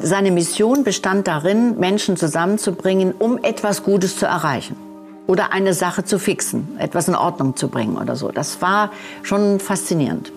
[0.00, 4.76] Seine Mission bestand darin, Menschen zusammenzubringen, um etwas Gutes zu erreichen
[5.26, 8.30] oder eine Sache zu fixen, etwas in Ordnung zu bringen oder so.
[8.30, 8.90] Das war
[9.22, 10.32] schon faszinierend.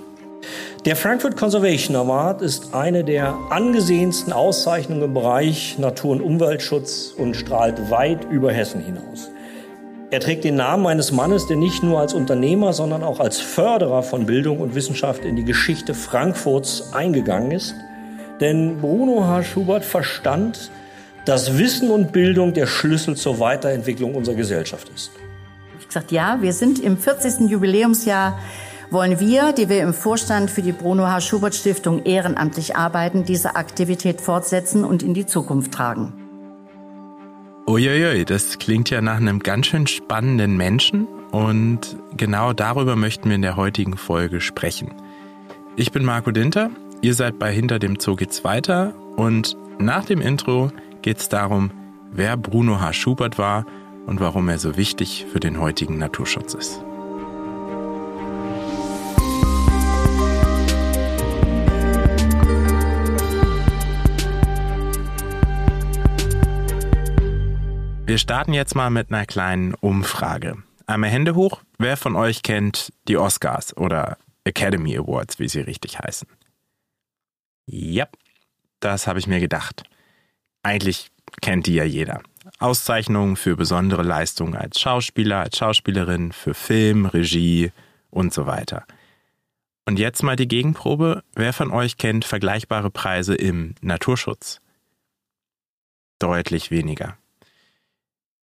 [0.86, 7.36] Der Frankfurt Conservation Award ist eine der angesehensten Auszeichnungen im Bereich Natur- und Umweltschutz und
[7.36, 9.30] strahlt weit über Hessen hinaus.
[10.12, 14.02] Er trägt den Namen eines Mannes, der nicht nur als Unternehmer, sondern auch als Förderer
[14.02, 17.76] von Bildung und Wissenschaft in die Geschichte Frankfurts eingegangen ist.
[18.40, 19.44] Denn Bruno H.
[19.44, 20.72] Schubert verstand,
[21.26, 25.12] dass Wissen und Bildung der Schlüssel zur Weiterentwicklung unserer Gesellschaft ist.
[25.80, 27.50] Ich gesagt, ja, wir sind im 40.
[27.50, 28.40] Jubiläumsjahr
[28.92, 31.22] wollen wir, die wir im Vorstand für die Bruno H.
[31.22, 36.14] Schubert Stiftung ehrenamtlich arbeiten, diese Aktivität fortsetzen und in die Zukunft tragen.
[37.68, 43.36] Uiuiui, das klingt ja nach einem ganz schön spannenden Menschen und genau darüber möchten wir
[43.36, 44.92] in der heutigen Folge sprechen.
[45.76, 50.22] Ich bin Marco Dinter, ihr seid bei Hinter dem Zoo geht's weiter und nach dem
[50.22, 50.72] Intro
[51.02, 51.72] geht es darum,
[52.12, 52.94] wer Bruno H.
[52.94, 53.66] Schubert war
[54.06, 56.84] und warum er so wichtig für den heutigen Naturschutz ist.
[68.06, 70.58] Wir starten jetzt mal mit einer kleinen Umfrage.
[70.88, 76.00] Einmal Hände hoch, wer von euch kennt die Oscars oder Academy Awards, wie sie richtig
[76.00, 76.28] heißen?
[77.72, 78.08] Ja,
[78.80, 79.84] das habe ich mir gedacht.
[80.64, 81.10] Eigentlich
[81.42, 82.22] kennt die ja jeder.
[82.58, 87.72] Auszeichnungen für besondere Leistungen als Schauspieler, als Schauspielerin, für Film, Regie
[88.10, 88.86] und so weiter.
[89.86, 91.24] Und jetzt mal die Gegenprobe.
[91.36, 94.62] Wer von euch kennt vergleichbare Preise im Naturschutz?
[96.18, 97.18] Deutlich weniger.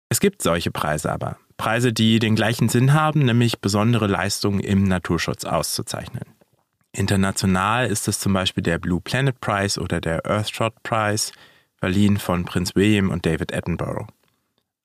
[0.09, 1.37] Es gibt solche Preise aber.
[1.59, 6.25] Preise, die den gleichen Sinn haben, nämlich besondere Leistungen im Naturschutz auszuzeichnen.
[6.93, 11.33] International ist es zum Beispiel der Blue Planet Prize oder der Earthshot Prize,
[11.77, 14.09] verliehen von Prinz William und David Attenborough.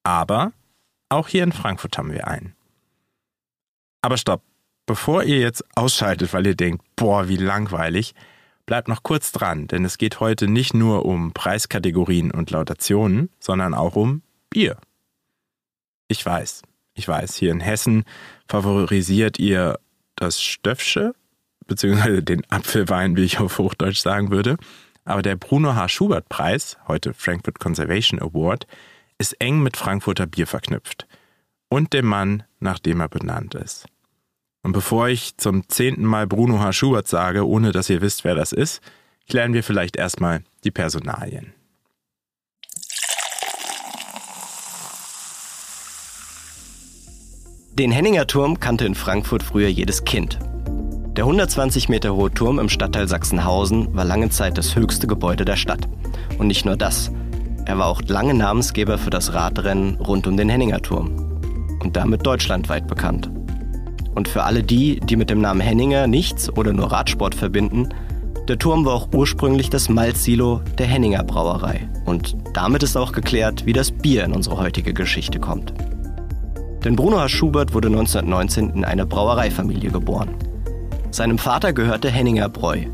[0.04, 0.54] Aber
[1.10, 2.56] auch hier in Frankfurt haben wir einen.
[4.02, 4.44] Aber stopp,
[4.86, 8.14] bevor ihr jetzt ausschaltet, weil ihr denkt, boah, wie langweilig,
[8.66, 13.74] bleibt noch kurz dran, denn es geht heute nicht nur um Preiskategorien und Lautationen, sondern
[13.74, 14.78] auch um Bier.
[16.08, 16.62] Ich weiß,
[16.94, 18.06] ich weiß, hier in Hessen
[18.48, 19.80] favorisiert ihr
[20.16, 21.14] das Stöffsche,
[21.68, 24.58] beziehungsweise den Apfelwein, wie ich auf Hochdeutsch sagen würde.
[25.04, 25.88] Aber der Bruno H.
[25.90, 28.66] Schubert Preis, heute Frankfurt Conservation Award,
[29.18, 31.08] ist eng mit Frankfurter Bier verknüpft.
[31.70, 33.86] Und dem Mann, nach dem er benannt ist.
[34.64, 36.74] Und bevor ich zum zehnten Mal Bruno H.
[36.74, 38.82] Schubert sage, ohne dass ihr wisst, wer das ist,
[39.30, 41.54] klären wir vielleicht erstmal die Personalien.
[47.78, 50.40] Den Henninger Turm kannte in Frankfurt früher jedes Kind.
[51.16, 55.56] Der 120 Meter hohe Turm im Stadtteil Sachsenhausen war lange Zeit das höchste Gebäude der
[55.56, 55.88] Stadt.
[56.38, 57.10] Und nicht nur das.
[57.66, 61.16] Er war auch lange Namensgeber für das Radrennen rund um den Henninger Turm.
[61.82, 63.32] Und damit deutschlandweit bekannt.
[64.14, 67.88] Und für alle die, die mit dem Namen Henninger nichts oder nur Radsport verbinden,
[68.50, 71.88] der Turm war auch ursprünglich das Malzsilo der Henninger Brauerei.
[72.04, 75.74] Und damit ist auch geklärt, wie das Bier in unsere heutige Geschichte kommt.
[76.84, 77.30] Denn Bruno H.
[77.30, 80.36] Schubert wurde 1919 in eine Brauereifamilie geboren.
[81.16, 82.88] Seinem Vater gehörte Henninger Bräu,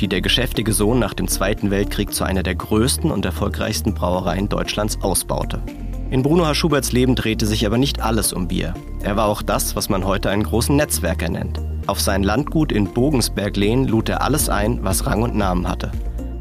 [0.00, 4.48] die der geschäftige Sohn nach dem Zweiten Weltkrieg zu einer der größten und erfolgreichsten Brauereien
[4.48, 5.62] Deutschlands ausbaute.
[6.10, 6.54] In Bruno H.
[6.54, 8.74] Schuberts Leben drehte sich aber nicht alles um Bier.
[9.04, 11.60] Er war auch das, was man heute einen großen Netzwerker nennt.
[11.86, 15.92] Auf sein Landgut in Bogensberg-Lehn lud er alles ein, was Rang und Namen hatte.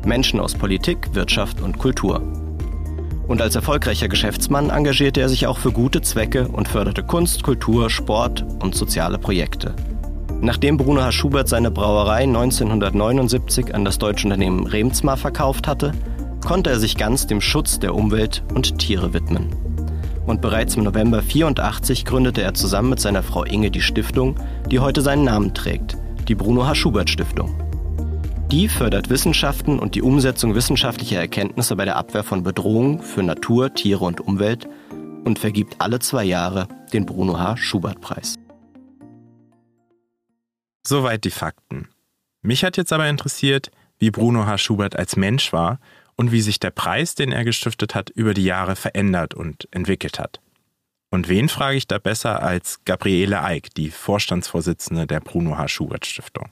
[0.03, 2.23] Menschen aus Politik, Wirtschaft und Kultur.
[3.27, 7.91] Und als erfolgreicher Geschäftsmann engagierte er sich auch für gute Zwecke und förderte Kunst, Kultur,
[7.91, 9.75] Sport und soziale Projekte.
[10.41, 11.11] Nachdem Bruno H.
[11.11, 15.91] Schubert seine Brauerei 1979 an das deutsche Unternehmen Remsmar verkauft hatte,
[16.45, 19.49] konnte er sich ganz dem Schutz der Umwelt und Tiere widmen.
[20.25, 24.35] Und bereits im November 84 gründete er zusammen mit seiner Frau Inge die Stiftung,
[24.71, 25.97] die heute seinen Namen trägt,
[26.29, 26.75] die Bruno H.
[26.75, 27.53] Schubert Stiftung.
[28.49, 33.73] Die fördert Wissenschaften und die Umsetzung wissenschaftlicher Erkenntnisse bei der Abwehr von Bedrohungen für Natur,
[33.73, 34.69] Tiere und Umwelt
[35.25, 37.57] und vergibt alle zwei Jahre den Bruno H.
[37.57, 38.38] Schubert Preis.
[40.89, 41.87] Soweit die Fakten.
[42.41, 43.69] Mich hat jetzt aber interessiert,
[43.99, 44.57] wie Bruno H.
[44.57, 45.79] Schubert als Mensch war
[46.15, 50.17] und wie sich der Preis, den er gestiftet hat, über die Jahre verändert und entwickelt
[50.17, 50.41] hat.
[51.11, 55.67] Und wen frage ich da besser als Gabriele Eick, die Vorstandsvorsitzende der Bruno H.
[55.67, 56.49] Schubert Stiftung?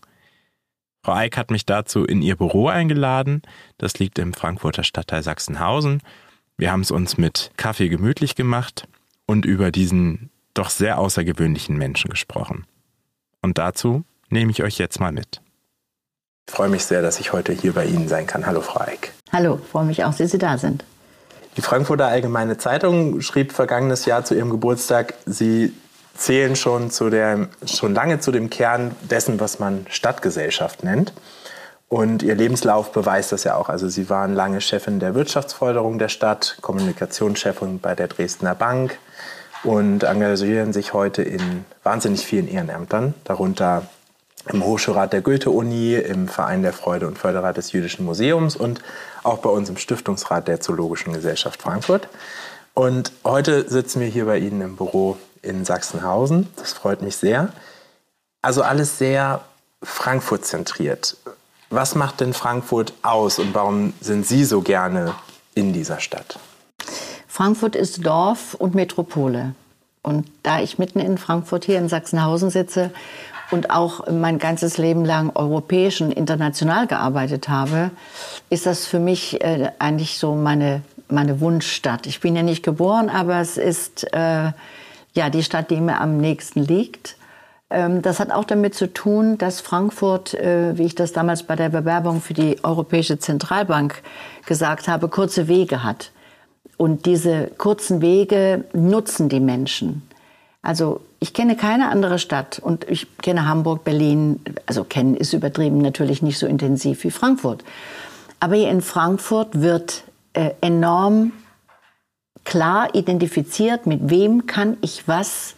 [1.04, 3.42] Frau Eick hat mich dazu in ihr Büro eingeladen.
[3.80, 6.04] Das liegt im Frankfurter Stadtteil Sachsenhausen.
[6.58, 8.88] Wir haben es uns mit Kaffee gemütlich gemacht
[9.26, 12.68] und über diesen doch sehr außergewöhnlichen Menschen gesprochen.
[13.42, 15.42] Und dazu nehme ich euch jetzt mal mit.
[16.48, 18.46] Ich freue mich sehr, dass ich heute hier bei Ihnen sein kann.
[18.46, 19.12] Hallo, Frau Eick.
[19.32, 20.84] Hallo, freue mich auch, dass Sie da sind.
[21.58, 25.74] Die Frankfurter Allgemeine Zeitung schrieb vergangenes Jahr zu ihrem Geburtstag, Sie
[26.16, 31.14] zählen schon, zu der, schon lange zu dem Kern dessen, was man Stadtgesellschaft nennt.
[31.90, 33.70] Und ihr Lebenslauf beweist das ja auch.
[33.70, 38.98] Also sie waren lange Chefin der Wirtschaftsförderung der Stadt, Kommunikationschefin bei der Dresdner Bank
[39.64, 43.84] und engagieren sich heute in wahnsinnig vielen Ehrenämtern, darunter
[44.46, 48.82] im Hochschulrat der Goethe-Uni, im Verein der Freude und Förderrat des Jüdischen Museums und
[49.24, 52.08] auch bei uns im Stiftungsrat der Zoologischen Gesellschaft Frankfurt.
[52.74, 56.48] Und heute sitzen wir hier bei Ihnen im Büro in Sachsenhausen.
[56.56, 57.50] Das freut mich sehr.
[58.42, 59.42] Also alles sehr
[59.82, 61.18] Frankfurt zentriert.
[61.70, 65.16] Was macht denn Frankfurt aus und warum sind Sie so gerne
[65.56, 66.40] in dieser Stadt?
[67.28, 69.54] Frankfurt ist Dorf und Metropole.
[70.02, 72.92] Und da ich mitten in Frankfurt hier in Sachsenhausen sitze
[73.52, 77.92] und auch mein ganzes Leben lang europäisch und international gearbeitet habe,
[78.50, 82.08] ist das für mich äh, eigentlich so meine, meine Wunschstadt.
[82.08, 84.52] Ich bin ja nicht geboren, aber es ist äh,
[85.14, 87.16] ja die Stadt, die mir am nächsten liegt.
[87.70, 91.56] Ähm, das hat auch damit zu tun, dass Frankfurt, äh, wie ich das damals bei
[91.56, 94.02] der Bewerbung für die Europäische Zentralbank
[94.46, 96.12] gesagt habe, kurze Wege hat.
[96.78, 100.07] Und diese kurzen Wege nutzen die Menschen.
[100.68, 105.78] Also ich kenne keine andere Stadt und ich kenne Hamburg, Berlin, also kennen ist übertrieben,
[105.78, 107.64] natürlich nicht so intensiv wie Frankfurt.
[108.42, 110.04] Aber hier in Frankfurt wird
[110.34, 111.32] äh, enorm
[112.44, 115.56] klar identifiziert, mit wem kann ich was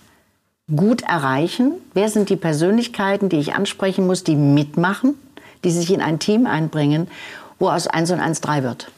[0.75, 1.71] gut erreichen?
[1.95, 5.15] Wer sind die Persönlichkeiten, die ich ansprechen muss, die mitmachen,
[5.63, 7.07] die sich in ein Team einbringen,
[7.57, 8.91] wo aus 1 und 1 3 wird?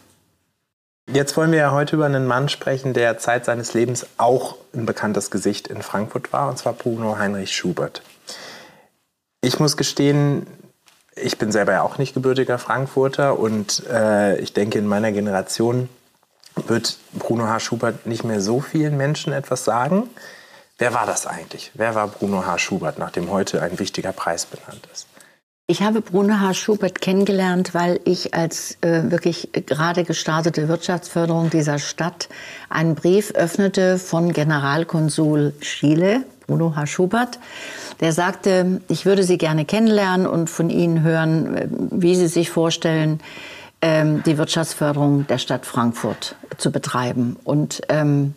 [1.14, 4.86] Jetzt wollen wir ja heute über einen Mann sprechen, der Zeit seines Lebens auch ein
[4.86, 8.02] bekanntes Gesicht in Frankfurt war, und zwar Bruno Heinrich Schubert.
[9.42, 10.48] Ich muss gestehen,
[11.14, 15.90] ich bin selber ja auch nicht gebürtiger Frankfurter und äh, ich denke, in meiner Generation
[16.56, 17.60] wird Bruno H.
[17.60, 20.10] Schubert nicht mehr so vielen Menschen etwas sagen.
[20.78, 21.72] Wer war das eigentlich?
[21.74, 22.58] Wer war Bruno H.
[22.58, 25.08] Schubert, nachdem heute ein wichtiger Preis benannt ist?
[25.72, 26.54] Ich habe Bruno H.
[26.56, 32.28] Schubert kennengelernt, weil ich als äh, wirklich gerade gestartete Wirtschaftsförderung dieser Stadt
[32.70, 36.88] einen Brief öffnete von Generalkonsul Schiele, Bruno H.
[36.88, 37.40] Schubert.
[38.02, 42.50] Der sagte, ich würde Sie gerne kennenlernen und von Ihnen hören, äh, wie Sie sich
[42.50, 43.22] vorstellen,
[43.82, 47.38] ähm, die Wirtschaftsförderung der Stadt Frankfurt zu betreiben.
[47.46, 48.34] Und ähm,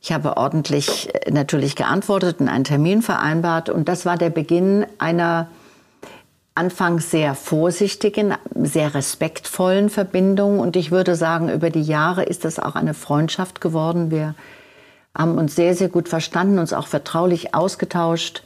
[0.00, 3.70] ich habe ordentlich äh, natürlich geantwortet und einen Termin vereinbart.
[3.70, 5.48] Und das war der Beginn einer
[6.60, 10.58] anfangs sehr vorsichtigen, sehr respektvollen Verbindung.
[10.60, 14.10] Und ich würde sagen, über die Jahre ist das auch eine Freundschaft geworden.
[14.10, 14.34] Wir
[15.16, 18.42] haben uns sehr, sehr gut verstanden, uns auch vertraulich ausgetauscht.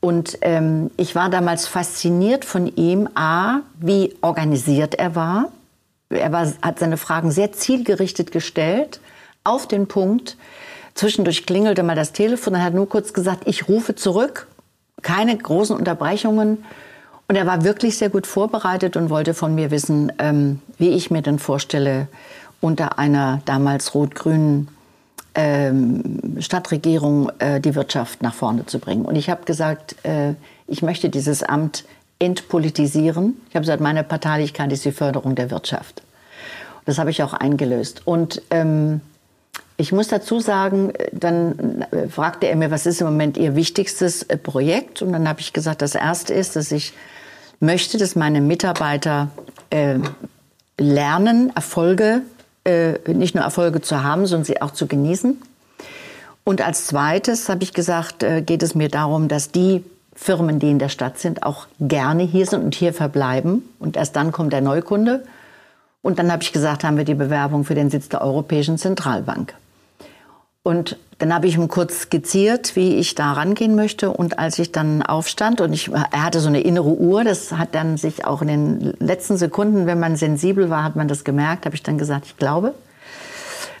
[0.00, 5.52] Und ähm, ich war damals fasziniert von ihm, a, wie organisiert er war.
[6.08, 9.00] Er war, hat seine Fragen sehr zielgerichtet gestellt,
[9.44, 10.38] auf den Punkt.
[10.94, 14.46] Zwischendurch klingelte mal das Telefon, er hat nur kurz gesagt, ich rufe zurück,
[15.02, 16.64] keine großen Unterbrechungen.
[17.30, 21.12] Und er war wirklich sehr gut vorbereitet und wollte von mir wissen, ähm, wie ich
[21.12, 22.08] mir denn vorstelle,
[22.60, 24.66] unter einer damals rot-grünen
[25.36, 29.04] ähm, Stadtregierung äh, die Wirtschaft nach vorne zu bringen.
[29.04, 30.34] Und ich habe gesagt, äh,
[30.66, 31.84] ich möchte dieses Amt
[32.18, 33.40] entpolitisieren.
[33.48, 36.02] Ich habe gesagt, meine Parteilichkeit ist die Förderung der Wirtschaft.
[36.84, 38.02] Das habe ich auch eingelöst.
[38.08, 39.02] Und ähm,
[39.76, 44.24] ich muss dazu sagen, dann äh, fragte er mir, was ist im Moment Ihr wichtigstes
[44.24, 45.00] äh, Projekt?
[45.00, 46.92] Und dann habe ich gesagt, das erste ist, dass ich
[47.60, 49.28] möchte, dass meine Mitarbeiter
[49.70, 49.98] äh,
[50.78, 52.22] lernen, Erfolge,
[52.64, 55.40] äh, nicht nur Erfolge zu haben, sondern sie auch zu genießen.
[56.44, 60.70] Und als zweites habe ich gesagt, äh, geht es mir darum, dass die Firmen, die
[60.70, 63.62] in der Stadt sind, auch gerne hier sind und hier verbleiben.
[63.78, 65.24] Und erst dann kommt der Neukunde.
[66.02, 69.54] Und dann habe ich gesagt, haben wir die Bewerbung für den Sitz der Europäischen Zentralbank.
[70.62, 74.10] Und dann habe ich ihm kurz skizziert, wie ich da rangehen möchte.
[74.10, 77.74] Und als ich dann aufstand und ich, er hatte so eine innere Uhr, das hat
[77.74, 81.64] dann sich auch in den letzten Sekunden, wenn man sensibel war, hat man das gemerkt,
[81.64, 82.74] habe ich dann gesagt, ich glaube.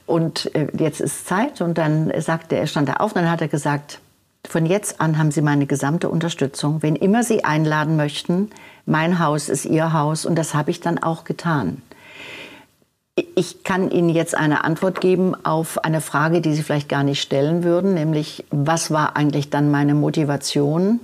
[0.06, 1.60] Und äh, jetzt ist Zeit.
[1.60, 4.00] Und dann sagte er, stand er auf, und dann hat er gesagt,
[4.48, 6.82] von jetzt an haben Sie meine gesamte Unterstützung.
[6.82, 8.50] Wenn immer Sie einladen möchten,
[8.86, 10.24] mein Haus ist Ihr Haus.
[10.24, 11.82] Und das habe ich dann auch getan.
[13.34, 17.20] Ich kann Ihnen jetzt eine Antwort geben auf eine Frage, die Sie vielleicht gar nicht
[17.20, 21.00] stellen würden, nämlich was war eigentlich dann meine Motivation,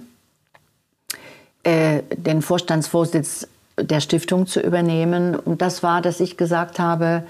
[1.63, 5.35] äh, den Vorstandsvorsitz der Stiftung zu übernehmen.
[5.35, 7.25] Und das war, dass ich gesagt habe,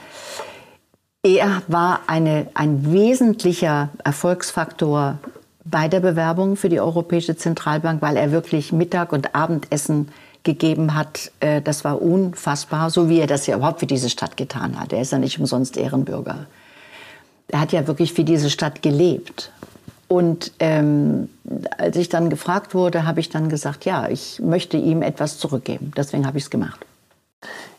[1.23, 5.19] er war eine, ein wesentlicher Erfolgsfaktor
[5.65, 10.09] bei der Bewerbung für die Europäische Zentralbank, weil er wirklich Mittag- und Abendessen
[10.47, 14.39] gegeben hat, äh, das war unfassbar, so wie er das ja überhaupt für diese Stadt
[14.39, 14.95] getan hat.
[14.95, 16.47] Er ist ja nicht umsonst Ehrenbürger.
[17.49, 19.53] Er hat ja wirklich für diese Stadt gelebt.
[20.09, 21.29] Und ähm,
[21.77, 25.93] als ich dann gefragt wurde, habe ich dann gesagt, ja, ich möchte ihm etwas zurückgeben.
[25.97, 26.87] Deswegen habe ich es gemacht.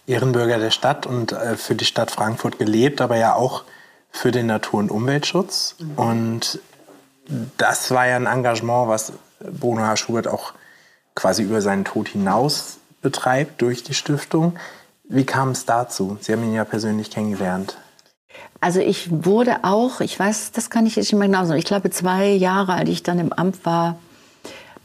[0.05, 3.63] Ehrenbürger der Stadt und äh, für die Stadt Frankfurt gelebt, aber ja auch
[4.11, 5.75] für den Natur- und Umweltschutz.
[5.79, 5.91] Mhm.
[5.95, 6.59] Und
[7.57, 9.97] das war ja ein Engagement, was Bruno H.
[9.97, 10.53] Schubert auch
[11.17, 14.53] quasi über seinen Tod hinaus betreibt durch die Stiftung.
[15.09, 16.17] Wie kam es dazu?
[16.21, 17.75] Sie haben ihn ja persönlich kennengelernt.
[18.61, 21.65] Also ich wurde auch, ich weiß, das kann ich jetzt nicht mehr genau sagen, ich
[21.65, 23.97] glaube zwei Jahre, als ich dann im Amt war,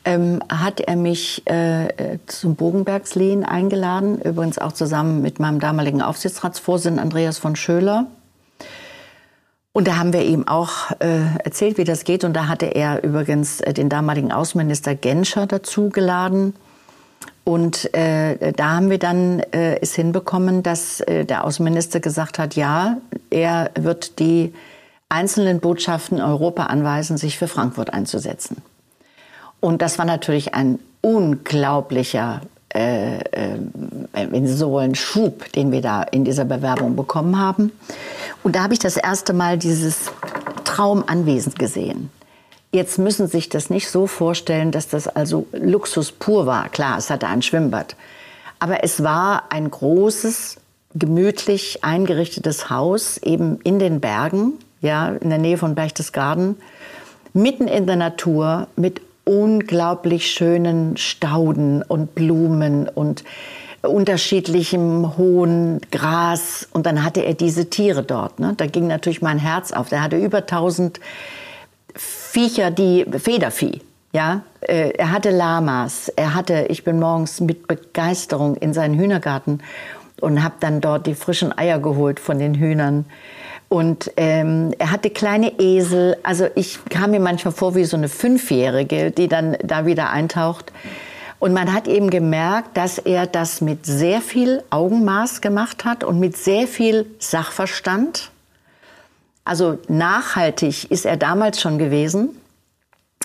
[0.05, 7.03] ähm, hat er mich äh, zum Bogenbergslehen eingeladen, übrigens auch zusammen mit meinem damaligen Aufsichtsratsvorsitzenden
[7.03, 8.07] Andreas von Schöler.
[9.73, 12.25] Und da haben wir ihm auch äh, erzählt, wie das geht.
[12.25, 16.55] Und da hatte er übrigens äh, den damaligen Außenminister Genscher dazu geladen.
[17.45, 22.55] Und äh, da haben wir dann äh, es hinbekommen, dass äh, der Außenminister gesagt hat,
[22.55, 22.99] ja,
[23.31, 24.53] er wird die
[25.09, 28.59] einzelnen Botschaften Europa anweisen, sich für Frankfurt einzusetzen.
[29.61, 32.43] Und das war natürlich ein unglaublicher,
[32.75, 33.19] äh,
[34.13, 37.73] wenn Sie so wollen, Schub, den wir da in dieser Bewerbung bekommen haben.
[38.43, 40.11] Und da habe ich das erste Mal dieses
[40.65, 42.11] Traumanwesen gesehen.
[42.73, 46.71] Jetzt müssen Sie sich das nicht so vorstellen, dass das also Luxus pur war.
[46.71, 47.97] Klar, es hatte ein Schwimmbad.
[48.59, 50.57] Aber es war ein großes,
[50.95, 56.57] gemütlich eingerichtetes Haus, eben in den Bergen, ja, in der Nähe von Berchtesgaden,
[57.35, 63.25] mitten in der Natur, mit unglaublich schönen Stauden und Blumen und
[63.83, 66.69] unterschiedlichem hohen Gras.
[66.73, 68.41] Und dann hatte er diese Tiere dort.
[68.41, 68.55] Ne?
[68.57, 69.89] Da ging natürlich mein Herz auf.
[69.89, 71.01] Der hatte über 1000
[71.95, 73.81] Viecher, die Federvieh.
[74.13, 76.09] Ja, äh, er hatte Lamas.
[76.09, 79.63] Er hatte, ich bin morgens mit Begeisterung in seinen Hühnergarten
[80.21, 83.07] und habe dann dort die frischen Eier geholt von den Hühnern.
[83.73, 86.19] Und ähm, er hatte kleine Esel.
[86.23, 90.75] Also ich kam mir manchmal vor wie so eine Fünfjährige, die dann da wieder eintaucht.
[91.39, 96.21] Und man hat eben gemerkt, dass er das mit sehr viel Augenmaß gemacht hat und
[96.21, 98.31] mit sehr viel Sachverstand.
[99.43, 102.29] Also nachhaltig ist er damals schon gewesen.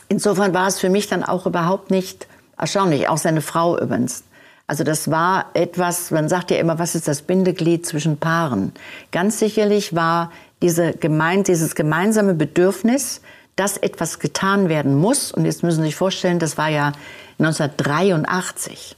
[0.07, 2.25] Insofern war es für mich dann auch überhaupt nicht
[2.57, 4.23] erstaunlich, auch seine Frau übrigens.
[4.67, 8.73] Also das war etwas, man sagt ja immer, was ist das Bindeglied zwischen Paaren?
[9.11, 10.31] Ganz sicherlich war
[10.61, 13.21] diese gemein, dieses gemeinsame Bedürfnis,
[13.55, 15.31] dass etwas getan werden muss.
[15.31, 16.91] Und jetzt müssen Sie sich vorstellen, das war ja
[17.39, 18.97] 1983.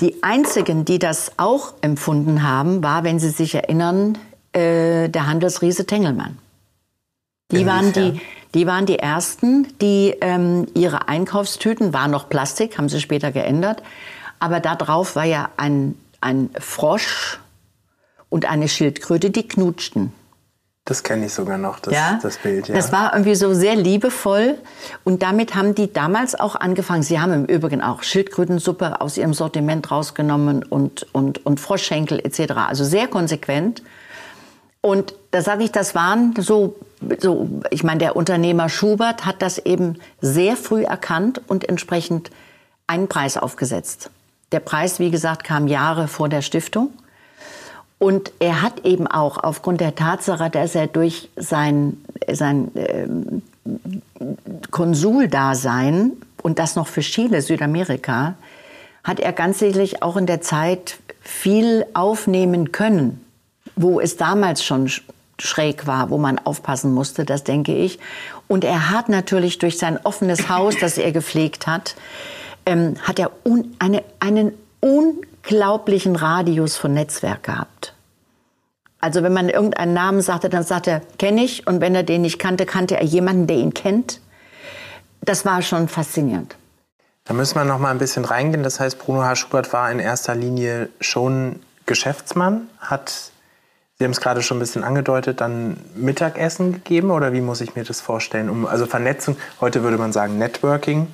[0.00, 4.18] Die einzigen, die das auch empfunden haben, war, wenn Sie sich erinnern,
[4.52, 6.36] äh, der Handelsriese Tengelmann.
[7.52, 8.20] Die waren die,
[8.54, 13.82] die waren die ersten, die ähm, ihre Einkaufstüten waren noch Plastik, haben sie später geändert,
[14.38, 17.38] aber da drauf war ja ein ein Frosch
[18.28, 20.12] und eine Schildkröte, die knutschten.
[20.84, 22.18] Das kenne ich sogar noch, das, ja?
[22.22, 22.68] das Bild.
[22.68, 22.76] Ja.
[22.76, 24.56] Das war irgendwie so sehr liebevoll.
[25.02, 27.02] Und damit haben die damals auch angefangen.
[27.02, 32.52] Sie haben im Übrigen auch Schildkrötensuppe aus ihrem Sortiment rausgenommen und, und, und Froschschenkel etc.
[32.68, 33.82] Also sehr konsequent.
[34.80, 36.76] Und da sage ich, das waren so,
[37.18, 42.30] so, ich meine, der Unternehmer Schubert hat das eben sehr früh erkannt und entsprechend
[42.86, 44.10] einen Preis aufgesetzt.
[44.52, 46.90] Der Preis, wie gesagt, kam Jahre vor der Stiftung.
[47.98, 51.96] Und er hat eben auch aufgrund der Tatsache, dass er durch sein,
[52.30, 53.06] sein äh,
[54.70, 56.12] Konsuldasein
[56.42, 58.34] und das noch für Chile, Südamerika,
[59.02, 63.24] hat er ganz sicherlich auch in der Zeit viel aufnehmen können,
[63.76, 64.90] wo es damals schon
[65.38, 67.98] schräg war, wo man aufpassen musste, das denke ich.
[68.46, 71.94] Und er hat natürlich durch sein offenes Haus, das er gepflegt hat,
[72.66, 77.94] ähm, hat er un, eine, einen unglaublichen Radius von Netzwerk gehabt.
[79.00, 81.66] Also wenn man irgendeinen Namen sagte, dann sagte er, kenne ich.
[81.66, 84.20] Und wenn er den nicht kannte, kannte er jemanden, der ihn kennt.
[85.20, 86.56] Das war schon faszinierend.
[87.24, 88.62] Da müssen wir noch mal ein bisschen reingehen.
[88.62, 89.36] Das heißt, Bruno H.
[89.36, 93.30] Schubert war in erster Linie schon Geschäftsmann, hat,
[93.98, 97.76] Sie haben es gerade schon ein bisschen angedeutet, dann Mittagessen gegeben oder wie muss ich
[97.76, 98.50] mir das vorstellen?
[98.50, 101.06] Um, also Vernetzung, heute würde man sagen Networking.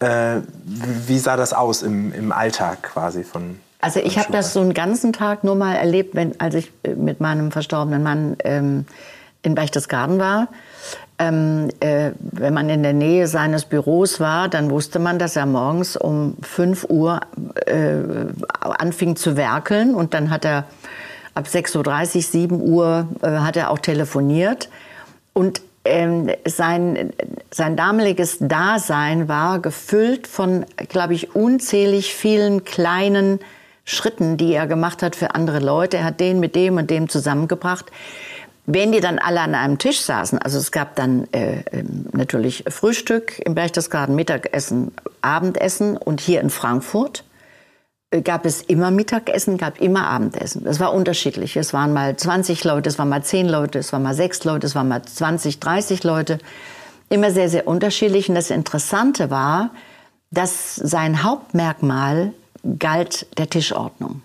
[0.00, 4.60] Äh, wie sah das aus im, im Alltag quasi von also ich habe das so
[4.60, 8.86] einen ganzen Tag nur mal erlebt, wenn, als ich äh, mit meinem verstorbenen Mann ähm,
[9.42, 10.48] in Berchtesgaden war.
[11.18, 15.44] Ähm, äh, wenn man in der Nähe seines Büros war, dann wusste man, dass er
[15.44, 17.20] morgens um 5 Uhr
[17.66, 17.94] äh,
[18.60, 20.64] anfing zu werkeln und dann hat er
[21.34, 24.70] ab 6.30 Uhr, 7 Uhr äh, hat er auch telefoniert.
[25.34, 27.12] Und ähm, sein,
[27.50, 33.40] sein damaliges Dasein war gefüllt von, glaube ich, unzählig vielen kleinen
[33.84, 35.98] Schritten, die er gemacht hat für andere Leute.
[35.98, 37.86] Er hat den mit dem und dem zusammengebracht.
[38.66, 42.64] Wenn die dann alle an einem Tisch saßen, also es gab dann äh, ähm, natürlich
[42.68, 47.24] Frühstück im Berchtesgaden, Mittagessen, Abendessen und hier in Frankfurt
[48.22, 50.64] gab es immer Mittagessen, gab immer Abendessen.
[50.64, 51.56] Das war unterschiedlich.
[51.56, 54.66] Es waren mal 20 Leute, es waren mal 10 Leute, es waren mal 6 Leute,
[54.66, 56.38] es waren mal 20, 30 Leute.
[57.08, 58.28] Immer sehr, sehr unterschiedlich.
[58.28, 59.70] Und das Interessante war,
[60.30, 62.32] dass sein Hauptmerkmal
[62.78, 64.22] galt der Tischordnung.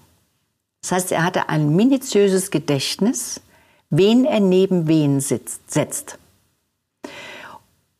[0.81, 3.41] Das heißt, er hatte ein minutiöses Gedächtnis,
[3.89, 6.17] wen er neben wen sitzt, setzt.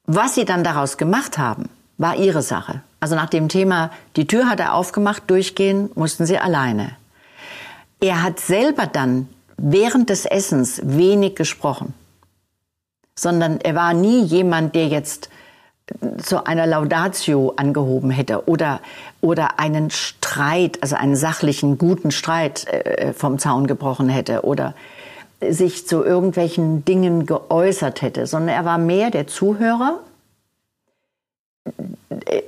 [0.06, 2.82] Was sie dann daraus gemacht haben, war ihre Sache.
[3.00, 6.92] Also nach dem Thema, die Tür hat er aufgemacht, durchgehen mussten sie alleine.
[8.02, 9.28] Er hat selber dann
[9.58, 11.94] während des Essens wenig gesprochen,
[13.16, 15.30] sondern er war nie jemand, der jetzt
[16.22, 18.80] zu einer Laudatio angehoben hätte oder,
[19.22, 24.76] oder einen Streit, also einen sachlichen, guten Streit äh, vom Zaun gebrochen hätte oder
[25.42, 30.00] sich zu irgendwelchen Dingen geäußert hätte, sondern er war mehr der Zuhörer,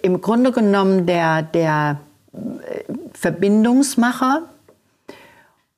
[0.02, 2.00] im Grunde genommen der, der
[3.14, 4.44] Verbindungsmacher.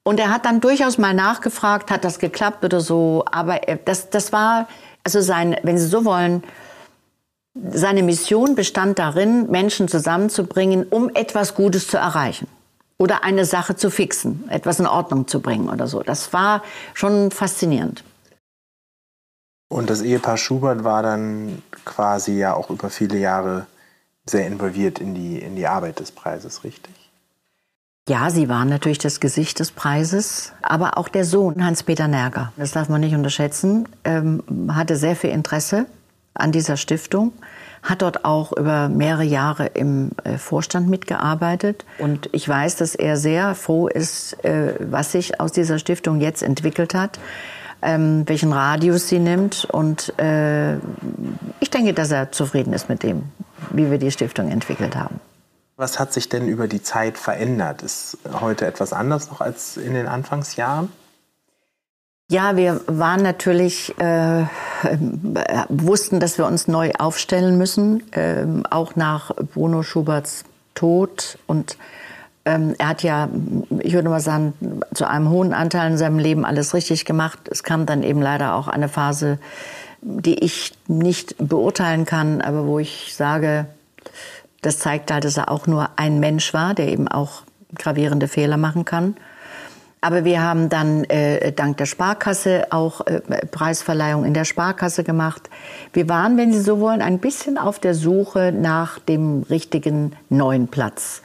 [0.03, 3.23] Und er hat dann durchaus mal nachgefragt, hat das geklappt oder so.
[3.31, 4.67] Aber das, das war,
[5.03, 6.43] also sein, wenn Sie so wollen,
[7.71, 12.47] seine Mission bestand darin, Menschen zusammenzubringen, um etwas Gutes zu erreichen
[12.97, 16.01] oder eine Sache zu fixen, etwas in Ordnung zu bringen oder so.
[16.01, 16.63] Das war
[16.93, 18.03] schon faszinierend.
[19.69, 23.65] Und das Ehepaar Schubert war dann quasi ja auch über viele Jahre
[24.25, 26.93] sehr involviert in die, in die Arbeit des Preises, richtig?
[28.09, 32.71] Ja, sie waren natürlich das Gesicht des Preises, aber auch der Sohn Hans-Peter Nerger, das
[32.71, 35.85] darf man nicht unterschätzen, ähm, hatte sehr viel Interesse
[36.33, 37.31] an dieser Stiftung,
[37.81, 41.85] hat dort auch über mehrere Jahre im äh, Vorstand mitgearbeitet.
[41.97, 46.43] Und ich weiß, dass er sehr froh ist, äh, was sich aus dieser Stiftung jetzt
[46.43, 47.19] entwickelt hat,
[47.83, 49.65] ähm, welchen Radius sie nimmt.
[49.65, 50.75] Und äh,
[51.59, 53.23] ich denke, dass er zufrieden ist mit dem,
[53.71, 55.19] wie wir die Stiftung entwickelt haben.
[55.75, 57.81] Was hat sich denn über die Zeit verändert?
[57.81, 60.89] Ist heute etwas anders noch als in den Anfangsjahren?
[62.29, 64.45] Ja, wir waren natürlich, äh,
[65.69, 71.37] wussten, dass wir uns neu aufstellen müssen, äh, auch nach Bruno Schuberts Tod.
[71.47, 71.77] Und
[72.45, 73.29] ähm, er hat ja,
[73.79, 74.53] ich würde mal sagen,
[74.93, 77.39] zu einem hohen Anteil in seinem Leben alles richtig gemacht.
[77.49, 79.39] Es kam dann eben leider auch eine Phase,
[80.01, 83.65] die ich nicht beurteilen kann, aber wo ich sage,
[84.61, 87.43] das zeigt halt, dass er auch nur ein Mensch war, der eben auch
[87.75, 89.15] gravierende Fehler machen kann.
[90.01, 95.49] Aber wir haben dann äh, dank der Sparkasse auch äh, Preisverleihung in der Sparkasse gemacht.
[95.93, 100.67] Wir waren, wenn Sie so wollen, ein bisschen auf der Suche nach dem richtigen neuen
[100.67, 101.21] Platz.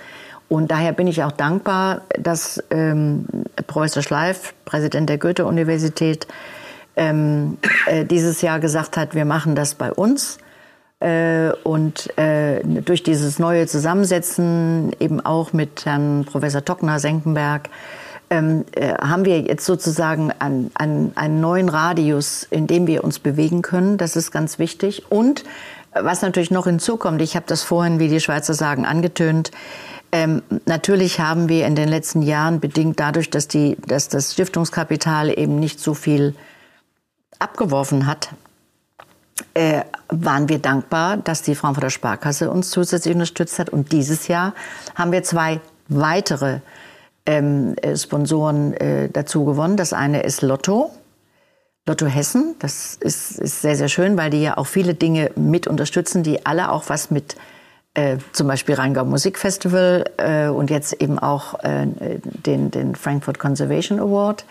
[0.48, 3.26] Und daher bin ich auch dankbar, dass ähm,
[3.66, 6.26] Professor Schleif, Präsident der Goethe-Universität,
[6.96, 10.38] ähm, äh, dieses Jahr gesagt hat, wir machen das bei uns.
[11.00, 17.68] Äh, und äh, durch dieses neue Zusammensetzen, eben auch mit Herrn Professor Tockner-Senkenberg,
[18.30, 23.18] ähm, äh, haben wir jetzt sozusagen einen, einen, einen neuen Radius, in dem wir uns
[23.18, 23.96] bewegen können.
[23.96, 25.04] Das ist ganz wichtig.
[25.10, 25.44] Und
[25.92, 29.50] äh, was natürlich noch hinzukommt, ich habe das vorhin, wie die Schweizer sagen, angetönt,
[30.12, 35.36] ähm, natürlich haben wir in den letzten Jahren bedingt dadurch, dass, die, dass das Stiftungskapital
[35.38, 36.34] eben nicht so viel
[37.38, 38.30] abgeworfen hat,
[39.54, 43.70] äh, waren wir dankbar, dass die Frankfurter Sparkasse uns zusätzlich unterstützt hat.
[43.70, 44.54] Und dieses Jahr
[44.94, 46.60] haben wir zwei weitere
[47.26, 49.76] ähm, äh, Sponsoren äh, dazu gewonnen.
[49.76, 50.90] Das eine ist Lotto.
[51.86, 55.66] Lotto Hessen, das ist, ist sehr, sehr schön, weil die ja auch viele Dinge mit
[55.66, 57.36] unterstützen, die alle auch was mit
[57.94, 61.86] äh, zum Beispiel Rheingau Musikfestival äh, und jetzt eben auch äh,
[62.22, 64.44] den, den Frankfurt Conservation Award,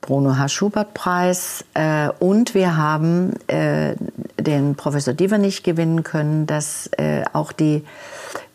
[0.00, 0.48] Bruno H.
[0.48, 3.94] Schubert Preis äh, und wir haben äh,
[4.38, 7.84] den Professor Dievernich gewinnen können, dass äh, auch die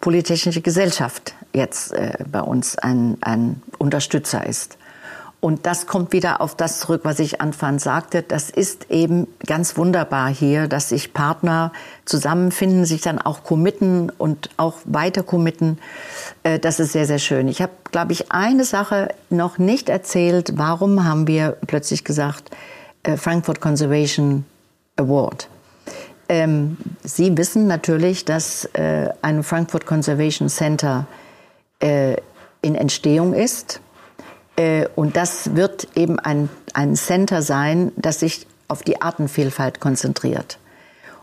[0.02, 4.78] Polytechnische Gesellschaft jetzt äh, bei uns ein, ein Unterstützer ist.
[5.48, 8.22] Und das kommt wieder auf das zurück, was ich anfangs sagte.
[8.22, 11.72] Das ist eben ganz wunderbar hier, dass sich Partner
[12.04, 15.80] zusammenfinden, sich dann auch committen und auch weiter committen.
[16.44, 17.48] Äh, das ist sehr, sehr schön.
[17.48, 20.58] Ich habe, glaube ich, eine Sache noch nicht erzählt.
[20.58, 22.52] Warum haben wir plötzlich gesagt,
[23.04, 24.44] äh, Frankfurt Conservation
[24.98, 25.48] Award?
[26.28, 31.08] Ähm, Sie wissen natürlich, dass äh, ein Frankfurt Conservation Center
[31.80, 33.82] in Entstehung ist.
[34.58, 40.60] Äh, und das wird eben ein, ein Center sein, das sich auf die Artenvielfalt konzentriert.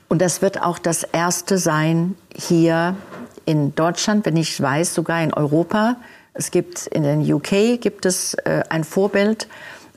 [0.09, 2.97] Und das wird auch das erste sein hier
[3.44, 5.97] in Deutschland, wenn ich weiß, sogar in Europa.
[6.33, 9.49] Es gibt in den UK gibt es äh, ein Vorbild.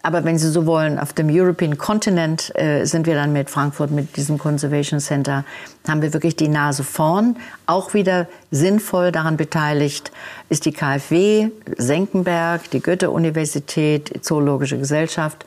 [0.04, 3.92] Aber wenn Sie so wollen, auf dem European Continent äh, sind wir dann mit Frankfurt,
[3.92, 5.44] mit diesem Conservation Center,
[5.88, 7.38] haben wir wirklich die Nase vorn.
[7.66, 10.12] Auch wieder sinnvoll daran beteiligt
[10.50, 15.46] ist die KfW, Senckenberg, die Goethe-Universität, die Zoologische Gesellschaft.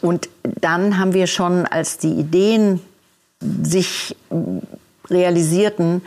[0.00, 2.80] Und dann haben wir schon, als die Ideen
[3.40, 4.16] sich
[5.08, 6.02] realisierten,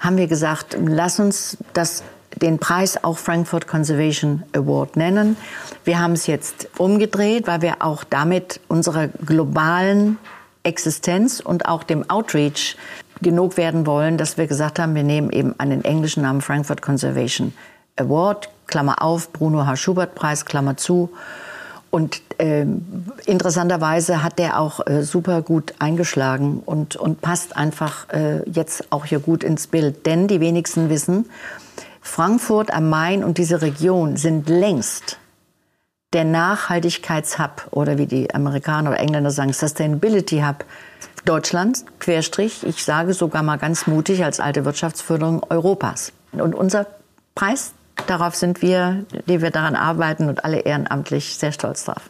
[0.00, 2.02] haben wir gesagt, lass uns das
[2.34, 5.36] den Preis auch Frankfurt Conservation Award nennen.
[5.84, 10.18] Wir haben es jetzt umgedreht, weil wir auch damit unserer globalen
[10.62, 12.76] Existenz und auch dem Outreach
[13.22, 17.54] genug werden wollen, dass wir gesagt haben, wir nehmen eben einen englischen Namen Frankfurt Conservation
[17.96, 19.76] Award, Klammer auf, Bruno H.
[19.76, 21.10] Schubert Preis, Klammer zu.
[21.90, 22.66] Und äh,
[23.24, 29.06] interessanterweise hat der auch äh, super gut eingeschlagen und, und passt einfach äh, jetzt auch
[29.06, 30.04] hier gut ins Bild.
[30.04, 31.30] Denn die wenigsten wissen,
[32.06, 35.18] Frankfurt am Main und diese Region sind längst
[36.12, 40.64] der Nachhaltigkeitshub oder wie die Amerikaner oder Engländer sagen, Sustainability Hub
[41.24, 46.12] Deutschlands, Querstrich, ich sage sogar mal ganz mutig als alte Wirtschaftsförderung Europas.
[46.30, 46.86] Und unser
[47.34, 47.72] Preis,
[48.06, 52.08] darauf sind wir, die wir daran arbeiten und alle ehrenamtlich sehr stolz drauf.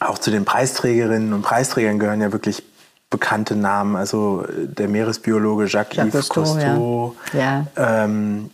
[0.00, 2.64] Auch zu den Preisträgerinnen und Preisträgern gehören ja wirklich
[3.12, 7.66] bekannte Namen, also äh, der Meeresbiologe Jacques-Yves Cousteau, ja.
[7.76, 8.02] Ja.
[8.02, 8.50] Ähm,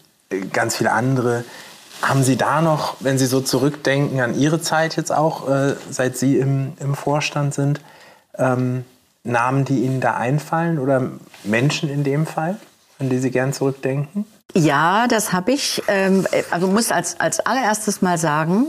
[0.52, 1.44] ganz viele andere.
[2.02, 6.18] Haben Sie da noch, wenn Sie so zurückdenken an Ihre Zeit jetzt auch, äh, seit
[6.18, 7.80] Sie im, im Vorstand sind,
[8.36, 8.84] ähm,
[9.24, 11.10] Namen, die Ihnen da einfallen oder
[11.44, 12.56] Menschen in dem Fall,
[12.98, 14.26] an die Sie gern zurückdenken?
[14.54, 15.82] Ja, das habe ich.
[15.88, 18.66] Ähm, also muss als, als allererstes mal sagen,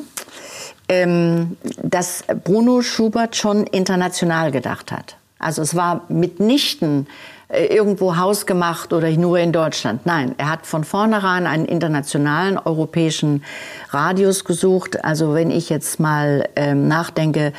[0.87, 5.18] ähm, dass Bruno Schubert schon international gedacht hat.
[5.39, 7.07] Also es war mitnichten
[7.47, 10.05] äh, irgendwo hausgemacht oder nur in Deutschland.
[10.05, 13.43] Nein, er hat von vornherein einen internationalen europäischen
[13.89, 15.03] Radius gesucht.
[15.03, 17.53] Also wenn ich jetzt mal ähm, nachdenke,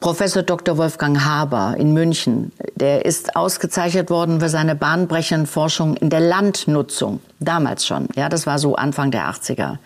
[0.00, 0.76] Professor Dr.
[0.78, 7.20] Wolfgang Haber in München, der ist ausgezeichnet worden für seine bahnbrechende Forschung in der Landnutzung.
[7.38, 8.08] Damals schon.
[8.16, 9.78] Ja, das war so Anfang der 80er.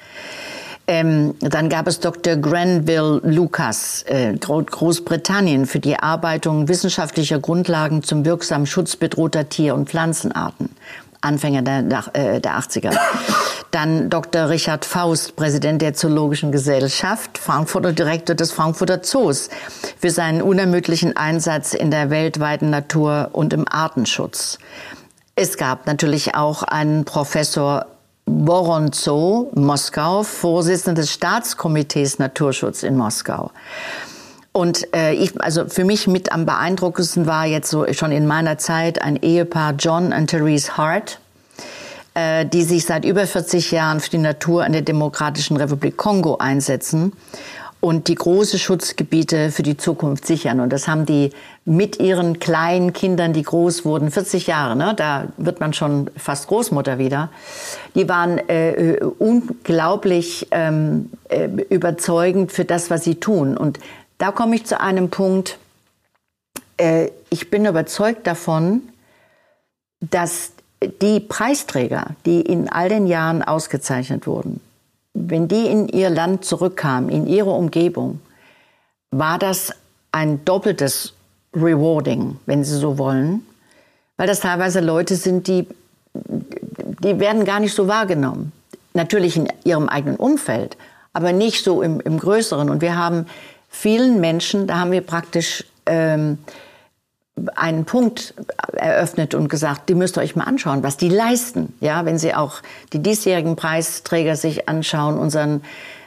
[0.89, 2.37] Ähm, dann gab es Dr.
[2.37, 9.89] Granville Lucas, äh, Großbritannien, für die Erarbeitung wissenschaftlicher Grundlagen zum wirksamen Schutz bedrohter Tier- und
[9.89, 10.71] Pflanzenarten.
[11.21, 12.97] Anfänger der, äh, der 80er.
[13.73, 14.49] Dann Dr.
[14.49, 19.51] Richard Faust, Präsident der Zoologischen Gesellschaft, Frankfurter Direktor des Frankfurter Zoos,
[19.99, 24.59] für seinen unermüdlichen Einsatz in der weltweiten Natur und im Artenschutz.
[25.35, 27.87] Es gab natürlich auch einen Professor
[28.27, 33.53] Boronzow, Moskau, Vorsitzender des Staatskomitees Naturschutz in Moskau.
[34.53, 38.59] Und äh, ich, also für mich mit am beeindruckendsten war jetzt so schon in meiner
[38.59, 41.21] Zeit ein Ehepaar John und Therese Hart,
[42.15, 46.39] äh, die sich seit über 40 Jahren für die Natur in der Demokratischen Republik Kongo
[46.39, 47.13] einsetzen
[47.81, 50.61] und die große Schutzgebiete für die Zukunft sichern.
[50.61, 51.31] Und das haben die
[51.65, 56.49] mit ihren kleinen Kindern, die groß wurden, 40 Jahre, ne, da wird man schon fast
[56.49, 57.31] Großmutter wieder.
[57.95, 63.57] Die waren äh, unglaublich ähm, äh, überzeugend für das, was sie tun.
[63.57, 63.79] Und
[64.19, 65.59] da komme ich zu einem Punkt,
[66.79, 68.83] äh, ich bin überzeugt davon,
[70.01, 70.53] dass
[71.03, 74.61] die Preisträger, die in all den Jahren ausgezeichnet wurden,
[75.17, 78.21] wenn die in ihr Land zurückkamen, in ihre Umgebung,
[79.11, 79.73] war das
[80.13, 81.15] ein doppeltes
[81.55, 83.47] Rewarding, wenn Sie so wollen,
[84.17, 85.67] weil das teilweise Leute sind, die,
[86.15, 88.53] die werden gar nicht so wahrgenommen.
[88.93, 90.77] Natürlich in ihrem eigenen Umfeld,
[91.13, 92.71] aber nicht so im, im Größeren.
[92.71, 93.27] Und wir haben
[93.69, 96.39] vielen Menschen, da haben wir praktisch ähm,
[97.55, 98.35] einen Punkt
[98.73, 101.75] eröffnet und gesagt, die müsst ihr euch mal anschauen, was die leisten.
[101.81, 105.63] Ja, wenn Sie auch die diesjährigen Preisträger sich anschauen, unseren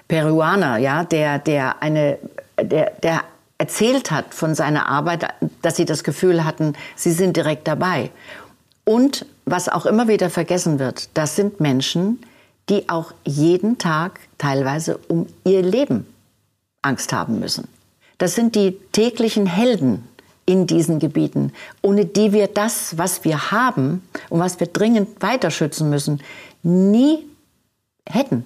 [0.07, 2.17] Peruaner, ja, der, der eine,
[2.59, 3.23] der, der
[3.59, 5.27] erzählt hat von seiner Arbeit,
[5.61, 8.09] dass sie das Gefühl hatten, sie sind direkt dabei.
[8.85, 12.19] Und was auch immer wieder vergessen wird, das sind Menschen,
[12.69, 16.07] die auch jeden Tag teilweise um ihr Leben
[16.81, 17.67] Angst haben müssen.
[18.17, 20.07] Das sind die täglichen Helden
[20.49, 25.51] in diesen Gebieten, ohne die wir das, was wir haben und was wir dringend weiter
[25.51, 26.23] schützen müssen,
[26.63, 27.19] nie
[28.07, 28.43] hätten.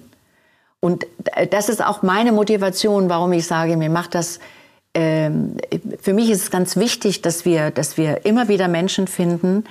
[0.80, 1.06] Und
[1.50, 4.38] das ist auch meine Motivation, warum ich sage, mir macht das,
[4.92, 5.56] ähm,
[5.98, 9.64] für mich ist es ganz wichtig, dass wir, dass wir immer wieder Menschen finden,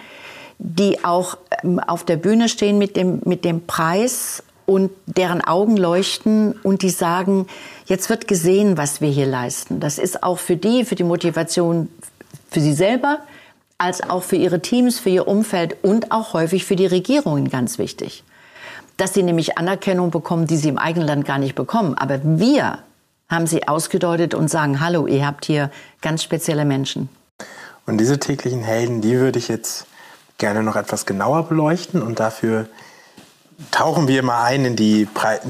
[0.57, 5.77] die auch ähm, auf der Bühne stehen mit dem, mit dem Preis und deren Augen
[5.77, 7.45] leuchten und die sagen,
[7.85, 9.79] jetzt wird gesehen, was wir hier leisten.
[9.79, 11.89] Das ist auch für die, für die Motivation
[12.53, 13.19] für sie selber,
[13.77, 17.77] als auch für ihre Teams, für ihr Umfeld und auch häufig für die Regierungen ganz
[17.77, 18.23] wichtig.
[18.97, 21.95] Dass sie nämlich Anerkennung bekommen, die sie im eigenen Land gar nicht bekommen.
[21.97, 22.79] Aber wir
[23.29, 27.09] haben sie ausgedeutet und sagen, hallo, ihr habt hier ganz spezielle Menschen.
[27.85, 29.87] Und diese täglichen Helden, die würde ich jetzt
[30.37, 32.67] gerne noch etwas genauer beleuchten und dafür
[33.71, 35.07] tauchen wir mal ein in die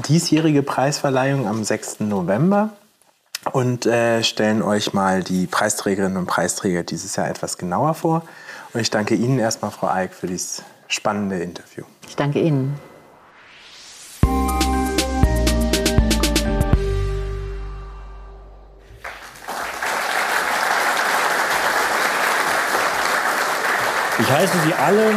[0.08, 2.00] diesjährige Preisverleihung am 6.
[2.00, 2.70] November
[3.52, 8.22] und äh, stellen euch mal die Preisträgerinnen und Preisträger dieses Jahr etwas genauer vor.
[8.72, 11.84] Und ich danke Ihnen erstmal, Frau Eick, für dieses spannende Interview.
[12.08, 12.78] Ich danke Ihnen.
[24.16, 25.16] Ich heiße Sie alle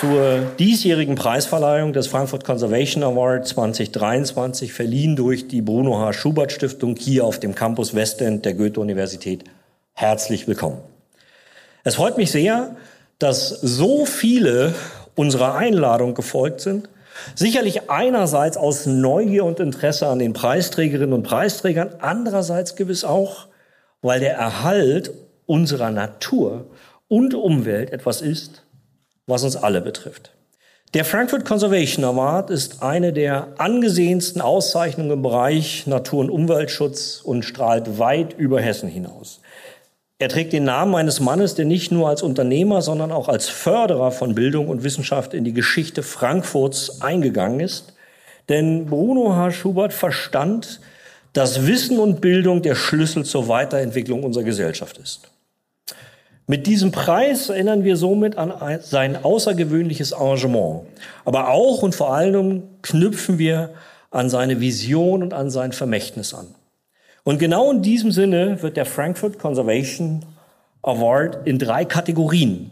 [0.00, 6.12] zur diesjährigen Preisverleihung des Frankfurt Conservation Award 2023, verliehen durch die Bruno H.
[6.12, 9.42] Schubert Stiftung hier auf dem Campus Westend der Goethe-Universität.
[9.94, 10.78] Herzlich willkommen.
[11.82, 12.76] Es freut mich sehr,
[13.18, 14.72] dass so viele
[15.16, 16.88] unserer Einladung gefolgt sind.
[17.34, 23.48] Sicherlich einerseits aus Neugier und Interesse an den Preisträgerinnen und Preisträgern, andererseits gewiss auch,
[24.00, 25.10] weil der Erhalt
[25.46, 26.66] unserer Natur
[27.08, 28.62] und Umwelt etwas ist,
[29.28, 30.32] was uns alle betrifft.
[30.94, 37.44] Der Frankfurt Conservation Award ist eine der angesehensten Auszeichnungen im Bereich Natur- und Umweltschutz und
[37.44, 39.40] strahlt weit über Hessen hinaus.
[40.18, 44.10] Er trägt den Namen eines Mannes, der nicht nur als Unternehmer, sondern auch als Förderer
[44.10, 47.92] von Bildung und Wissenschaft in die Geschichte Frankfurts eingegangen ist.
[48.48, 49.50] Denn Bruno H.
[49.50, 50.80] Schubert verstand,
[51.34, 55.30] dass Wissen und Bildung der Schlüssel zur Weiterentwicklung unserer Gesellschaft ist.
[56.50, 60.86] Mit diesem Preis erinnern wir somit an sein außergewöhnliches Engagement.
[61.26, 63.74] Aber auch und vor allem knüpfen wir
[64.10, 66.46] an seine Vision und an sein Vermächtnis an.
[67.22, 70.24] Und genau in diesem Sinne wird der Frankfurt Conservation
[70.80, 72.70] Award in drei Kategorien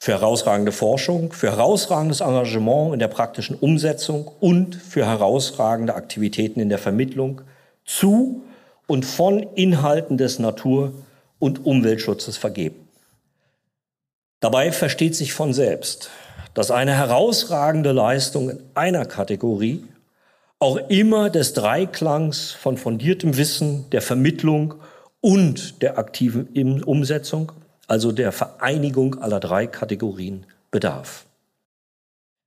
[0.00, 6.70] für herausragende Forschung, für herausragendes Engagement in der praktischen Umsetzung und für herausragende Aktivitäten in
[6.70, 7.42] der Vermittlung
[7.84, 8.42] zu
[8.88, 10.92] und von Inhalten des Natur-
[11.38, 12.85] und Umweltschutzes vergeben.
[14.40, 16.10] Dabei versteht sich von selbst,
[16.54, 19.84] dass eine herausragende Leistung in einer Kategorie
[20.58, 24.74] auch immer des Dreiklangs von fundiertem Wissen, der Vermittlung
[25.20, 27.52] und der aktiven Umsetzung,
[27.88, 31.26] also der Vereinigung aller drei Kategorien bedarf.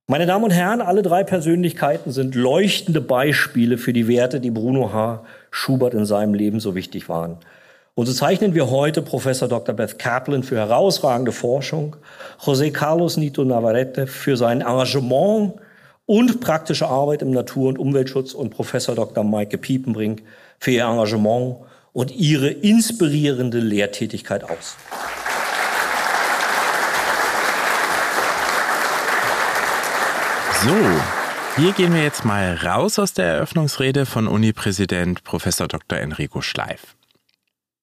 [0.06, 4.92] Meine Damen und Herren, alle drei Persönlichkeiten sind leuchtende Beispiele für die Werte, die Bruno
[4.92, 5.24] H.
[5.52, 7.38] Schubert in seinem Leben so wichtig waren.
[8.00, 9.74] Und so zeichnen wir heute Professor Dr.
[9.74, 11.96] Beth Kaplan für herausragende Forschung,
[12.40, 15.52] José Carlos Nito Navarrete für sein Engagement
[16.06, 19.22] und praktische Arbeit im Natur- und Umweltschutz und Professor Dr.
[19.22, 20.22] Maike Piepenbrink
[20.58, 21.56] für ihr Engagement
[21.92, 24.78] und ihre inspirierende Lehrtätigkeit aus.
[30.64, 35.98] So, hier gehen wir jetzt mal raus aus der Eröffnungsrede von Uni-Präsident Professor Dr.
[35.98, 36.96] Enrico Schleif.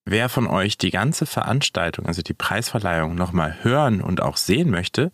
[0.10, 5.12] Wer von euch die ganze Veranstaltung, also die Preisverleihung, nochmal hören und auch sehen möchte,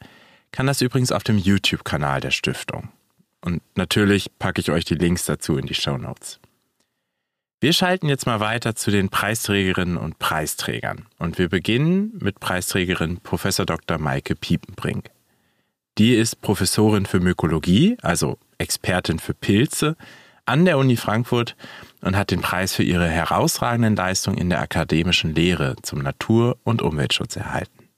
[0.51, 2.89] kann das übrigens auf dem YouTube-Kanal der Stiftung.
[3.41, 6.39] Und natürlich packe ich euch die Links dazu in die Show Notes.
[7.60, 11.08] Wir schalten jetzt mal weiter zu den Preisträgerinnen und Preisträgern.
[11.17, 13.47] Und wir beginnen mit Preisträgerin Prof.
[13.65, 13.97] Dr.
[13.97, 15.10] Maike Piepenbrink.
[15.97, 19.95] Die ist Professorin für Mykologie, also Expertin für Pilze,
[20.45, 21.56] an der Uni Frankfurt
[22.01, 26.82] und hat den Preis für ihre herausragenden Leistungen in der akademischen Lehre zum Natur- und
[26.82, 27.89] Umweltschutz erhalten.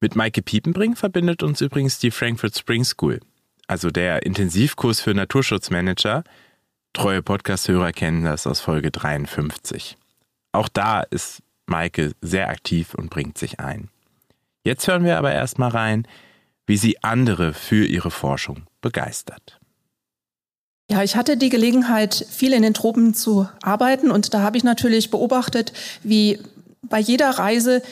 [0.00, 3.20] Mit Maike Piepenbrink verbindet uns übrigens die Frankfurt Spring School,
[3.66, 6.24] also der Intensivkurs für Naturschutzmanager.
[6.92, 9.96] Treue Podcast-Hörer kennen das aus Folge 53.
[10.52, 13.90] Auch da ist Maike sehr aktiv und bringt sich ein.
[14.64, 16.06] Jetzt hören wir aber erstmal rein,
[16.66, 19.57] wie sie andere für ihre Forschung begeistert.
[20.90, 24.64] Ja, ich hatte die Gelegenheit, viel in den Tropen zu arbeiten und da habe ich
[24.64, 26.38] natürlich beobachtet, wie
[26.82, 27.82] bei jeder Reise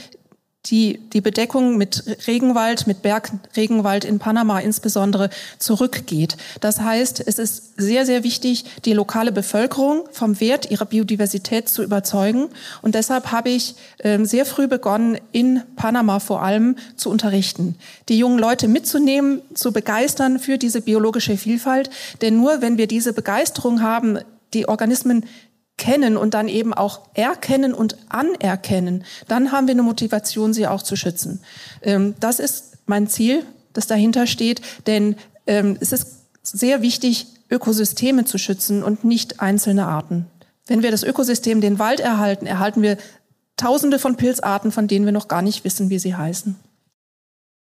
[0.66, 6.36] die, die Bedeckung mit Regenwald, mit Bergregenwald in Panama insbesondere zurückgeht.
[6.60, 11.82] Das heißt, es ist sehr, sehr wichtig, die lokale Bevölkerung vom Wert ihrer Biodiversität zu
[11.82, 12.48] überzeugen.
[12.82, 17.76] Und deshalb habe ich äh, sehr früh begonnen, in Panama vor allem zu unterrichten.
[18.08, 21.90] Die jungen Leute mitzunehmen, zu begeistern für diese biologische Vielfalt.
[22.22, 24.18] Denn nur wenn wir diese Begeisterung haben,
[24.54, 25.24] die Organismen
[25.76, 30.82] kennen und dann eben auch erkennen und anerkennen, dann haben wir eine Motivation, sie auch
[30.82, 31.40] zu schützen.
[31.82, 38.24] Ähm, das ist mein Ziel, das dahinter steht, denn ähm, es ist sehr wichtig, Ökosysteme
[38.24, 40.26] zu schützen und nicht einzelne Arten.
[40.66, 42.98] Wenn wir das Ökosystem, den Wald erhalten, erhalten wir
[43.56, 46.56] Tausende von Pilzarten, von denen wir noch gar nicht wissen, wie sie heißen.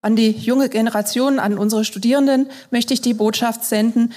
[0.02, 4.12] An die junge Generation, an unsere Studierenden möchte ich die Botschaft senden,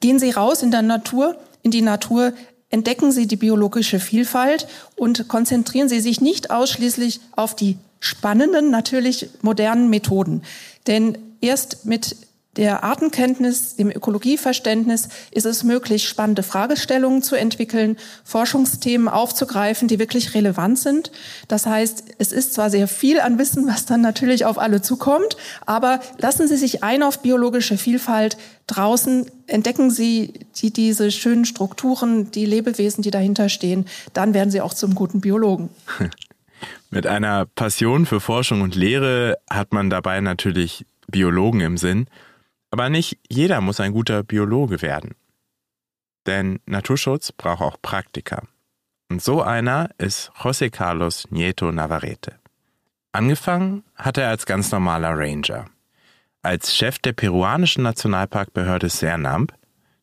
[0.00, 2.32] gehen Sie raus in der Natur, in die Natur,
[2.70, 9.28] entdecken Sie die biologische Vielfalt und konzentrieren Sie sich nicht ausschließlich auf die spannenden, natürlich
[9.42, 10.42] modernen Methoden.
[10.86, 12.16] Denn erst mit
[12.56, 20.34] der Artenkenntnis, dem Ökologieverständnis ist es möglich, spannende Fragestellungen zu entwickeln, Forschungsthemen aufzugreifen, die wirklich
[20.34, 21.12] relevant sind.
[21.46, 25.36] Das heißt, es ist zwar sehr viel an Wissen, was dann natürlich auf alle zukommt,
[25.64, 28.36] aber lassen Sie sich ein auf biologische Vielfalt.
[28.66, 33.86] Draußen entdecken Sie die, diese schönen Strukturen, die Lebewesen, die dahinter stehen.
[34.12, 35.70] Dann werden Sie auch zum guten Biologen.
[36.90, 42.06] Mit einer Passion für Forschung und Lehre hat man dabei natürlich Biologen im Sinn.
[42.70, 45.14] Aber nicht jeder muss ein guter Biologe werden.
[46.26, 48.44] Denn Naturschutz braucht auch Praktiker.
[49.10, 52.38] Und so einer ist José Carlos Nieto Navarrete.
[53.12, 55.66] Angefangen hat er als ganz normaler Ranger.
[56.42, 59.52] Als Chef der peruanischen Nationalparkbehörde Cernamp,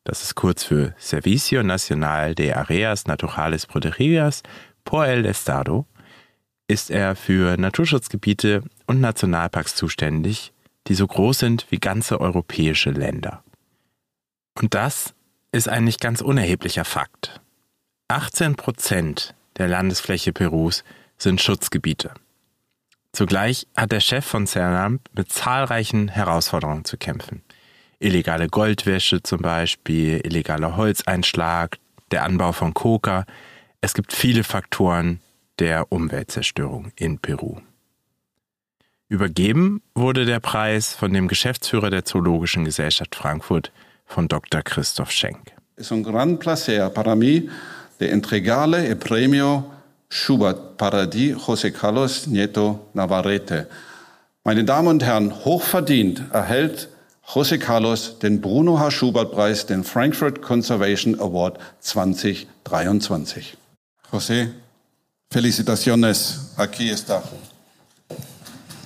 [0.04, 4.42] das ist kurz für Servicio Nacional de Areas Naturales Protegidas
[4.84, 5.86] por el Estado,
[6.68, 10.52] ist er für Naturschutzgebiete und Nationalparks zuständig
[10.88, 13.44] die so groß sind wie ganze europäische Länder.
[14.58, 15.14] Und das
[15.52, 17.40] ist ein nicht ganz unerheblicher Fakt.
[18.08, 20.82] 18 Prozent der Landesfläche Perus
[21.18, 22.14] sind Schutzgebiete.
[23.12, 27.42] Zugleich hat der Chef von CERNAM mit zahlreichen Herausforderungen zu kämpfen.
[27.98, 31.78] Illegale Goldwäsche zum Beispiel, illegaler Holzeinschlag,
[32.10, 33.24] der Anbau von Coca.
[33.80, 35.20] Es gibt viele Faktoren
[35.58, 37.60] der Umweltzerstörung in Peru.
[39.10, 43.72] Übergeben wurde der Preis von dem Geschäftsführer der Zoologischen Gesellschaft Frankfurt,
[44.04, 44.62] von Dr.
[44.62, 45.52] Christoph Schenk.
[45.76, 47.48] Es un gran placer para mí
[48.00, 49.70] de entregarle el premio
[50.10, 53.68] Schubert Paradis José Carlos Nieto Navarrete.
[54.44, 56.88] Meine Damen und Herren, hochverdient erhält
[57.26, 58.90] José Carlos den Bruno H.
[58.90, 63.56] Schubert Preis, den Frankfurt Conservation Award 2023.
[64.10, 64.48] José,
[65.30, 66.54] felicitaciones.
[66.56, 67.22] Aquí está.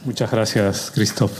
[0.04, 1.38] Muchas gracias, Christoph.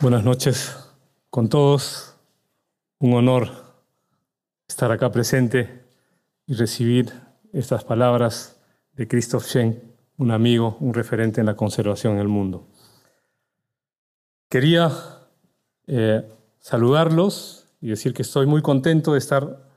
[0.00, 0.76] Buenas noches
[1.30, 2.14] con todos.
[2.98, 3.48] Un honor
[4.68, 5.82] estar acá presente
[6.46, 7.10] y recibir
[7.54, 8.60] estas palabras
[8.92, 9.78] de Christoph Schenk,
[10.18, 12.68] un amigo, un referente en la conservación en el mundo.
[14.50, 14.92] Quería
[15.86, 16.30] eh,
[16.64, 19.68] saludarlos y decir que estoy muy contento de estar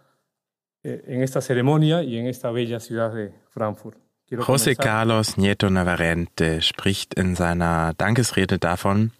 [0.83, 3.97] eh, en esta ceremonia y en esta bella ciudad de Frankfurt.
[4.39, 9.11] José Carlos Nieto Navarrete spricht in seiner Dankesrede davon,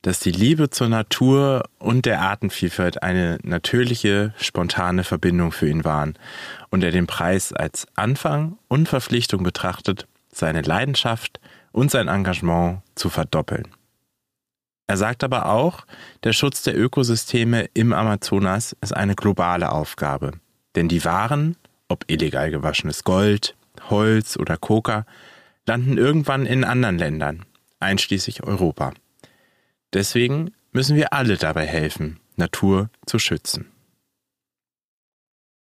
[0.00, 6.14] dass die Liebe zur Natur und der Artenvielfalt eine natürliche, spontane Verbindung für ihn waren
[6.70, 11.40] und er den Preis als Anfang und Verpflichtung betrachtet, seine Leidenschaft
[11.72, 13.68] und sein Engagement zu verdoppeln.
[14.86, 15.86] Er sagt aber auch,
[16.24, 20.32] der Schutz der Ökosysteme im Amazonas ist eine globale Aufgabe.
[20.74, 21.56] Denn die Waren,
[21.88, 23.56] ob illegal gewaschenes Gold,
[23.88, 25.06] Holz oder Coca,
[25.66, 27.44] landen irgendwann in anderen Ländern,
[27.80, 28.92] einschließlich Europa.
[29.94, 33.70] Deswegen müssen wir alle dabei helfen, Natur zu schützen.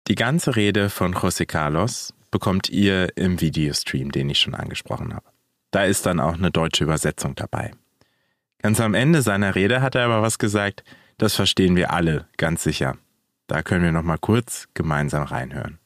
[0.09, 5.27] Die ganze Rede von José Carlos bekommt ihr im Videostream, den ich schon angesprochen habe.
[5.71, 7.73] Da ist dann auch eine deutsche Übersetzung dabei.
[8.63, 10.83] Ganz am Ende seiner Rede hat er aber was gesagt,
[11.19, 12.97] das verstehen wir alle ganz sicher.
[13.47, 15.79] Da können wir noch mal kurz gemeinsam reinhören.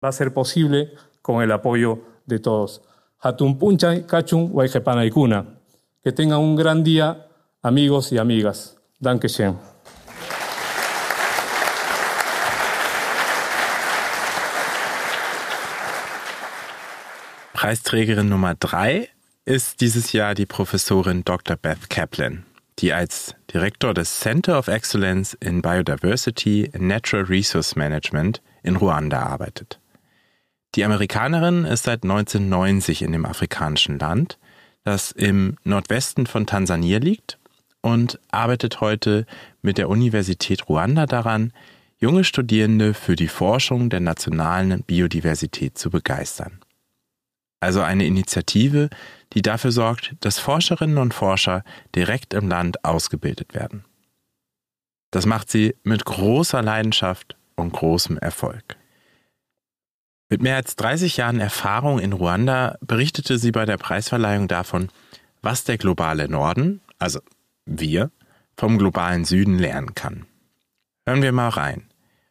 [0.00, 0.90] Va a ser posible
[1.22, 2.80] con el apoyo de todos.
[3.20, 5.46] Hatun puncha kachun waikepanaikuna.
[6.02, 7.28] Que tengan un gran día,
[7.62, 8.76] amigos y amigas.
[8.98, 9.56] Dankeschön.
[17.52, 19.08] Preisträgerin Nummer drei
[19.44, 21.56] ist dieses Jahr die Professorin Dr.
[21.56, 22.44] Beth Kaplan,
[22.78, 29.20] die als Direktor des Center of Excellence in Biodiversity and Natural Resource Management in Ruanda
[29.20, 29.80] arbeitet.
[30.74, 34.38] Die Amerikanerin ist seit 1990 in dem afrikanischen Land,
[34.84, 37.38] das im Nordwesten von Tansania liegt,
[37.82, 39.26] und arbeitet heute
[39.60, 41.52] mit der Universität Ruanda daran,
[41.98, 46.60] junge Studierende für die Forschung der nationalen Biodiversität zu begeistern.
[47.62, 48.90] Also eine Initiative,
[49.34, 51.64] die dafür sorgt, dass Forscherinnen und Forscher
[51.94, 53.84] direkt im Land ausgebildet werden.
[55.10, 58.76] Das macht sie mit großer Leidenschaft und großem Erfolg.
[60.30, 64.88] Mit mehr als 30 Jahren Erfahrung in Ruanda berichtete sie bei der Preisverleihung davon,
[65.42, 67.20] was der globale Norden, also
[67.66, 68.10] wir,
[68.56, 70.26] vom globalen Süden lernen kann.
[71.06, 71.84] Hören wir mal rein.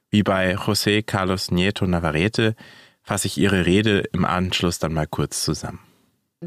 [0.09, 2.55] Wie bei José Carlos Nieto Navarrete
[3.03, 5.79] fasse ich ihre Rede im Anschluss dann mal kurz zusammen.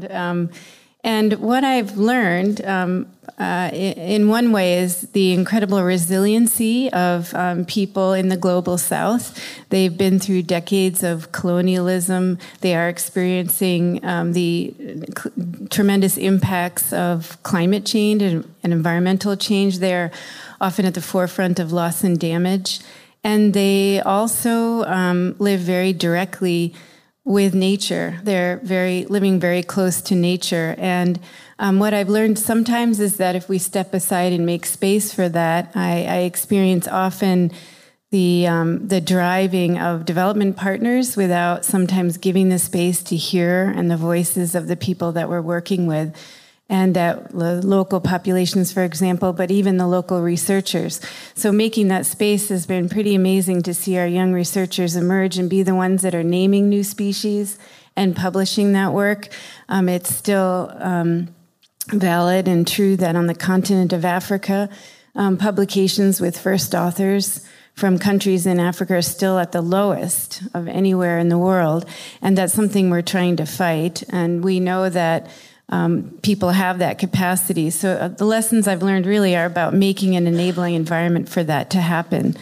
[0.09, 0.49] Um
[1.05, 3.05] And what I've learned um,
[3.37, 9.39] uh, in one way is the incredible resiliency of um, people in the global south.
[9.69, 12.39] They've been through decades of colonialism.
[12.61, 14.73] They are experiencing um, the
[15.69, 19.77] tremendous impacts of climate change and, and environmental change.
[19.77, 20.09] They're
[20.59, 22.79] often at the forefront of loss and damage.
[23.23, 26.73] And they also um, live very directly
[27.25, 28.19] with nature.
[28.23, 30.75] They're very living very close to nature.
[30.77, 31.19] And
[31.57, 35.27] um, what I've learned sometimes is that if we step aside and make space for
[35.29, 37.51] that, I, I experience often
[38.11, 43.89] the um, the driving of development partners without sometimes giving the space to hear and
[43.89, 46.15] the voices of the people that we're working with
[46.67, 50.99] and at local populations, for example, but even the local researchers.
[51.35, 55.49] So making that space has been pretty amazing to see our young researchers emerge and
[55.49, 57.59] be the ones that are naming new species
[57.95, 59.27] and publishing that work.
[59.69, 61.35] Um, it's still um,
[61.89, 64.69] valid and true that on the continent of Africa,
[65.13, 67.45] um, publications with first authors
[67.75, 71.85] from countries in Africa are still at the lowest of anywhere in the world.
[72.21, 74.03] And that's something we're trying to fight.
[74.09, 75.27] And we know that
[75.69, 77.69] um, people have that capacity.
[77.69, 81.71] So uh, the lessons I've learned really are about making an enabling environment for that
[81.71, 82.35] to happen.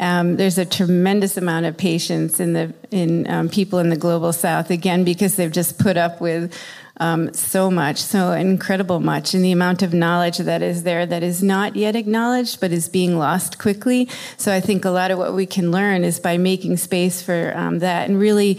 [0.00, 4.32] Um, there's a tremendous amount of patience in the in um, people in the global
[4.32, 6.52] south again because they've just put up with
[6.96, 11.22] um, so much, so incredible much, and the amount of knowledge that is there that
[11.22, 14.08] is not yet acknowledged but is being lost quickly.
[14.36, 17.52] So I think a lot of what we can learn is by making space for
[17.56, 18.58] um, that and really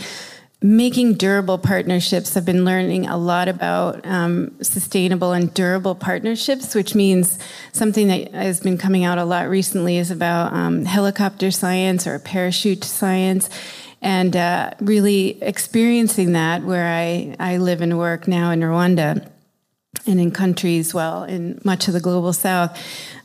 [0.61, 2.35] making durable partnerships.
[2.35, 7.37] I've been learning a lot about um, sustainable and durable partnerships, which means
[7.71, 12.17] something that has been coming out a lot recently is about um, helicopter science or
[12.19, 13.49] parachute science.
[14.01, 19.29] And uh, really experiencing that where I, I live and work now in Rwanda
[20.05, 22.79] and in countries, well, in much of the global south,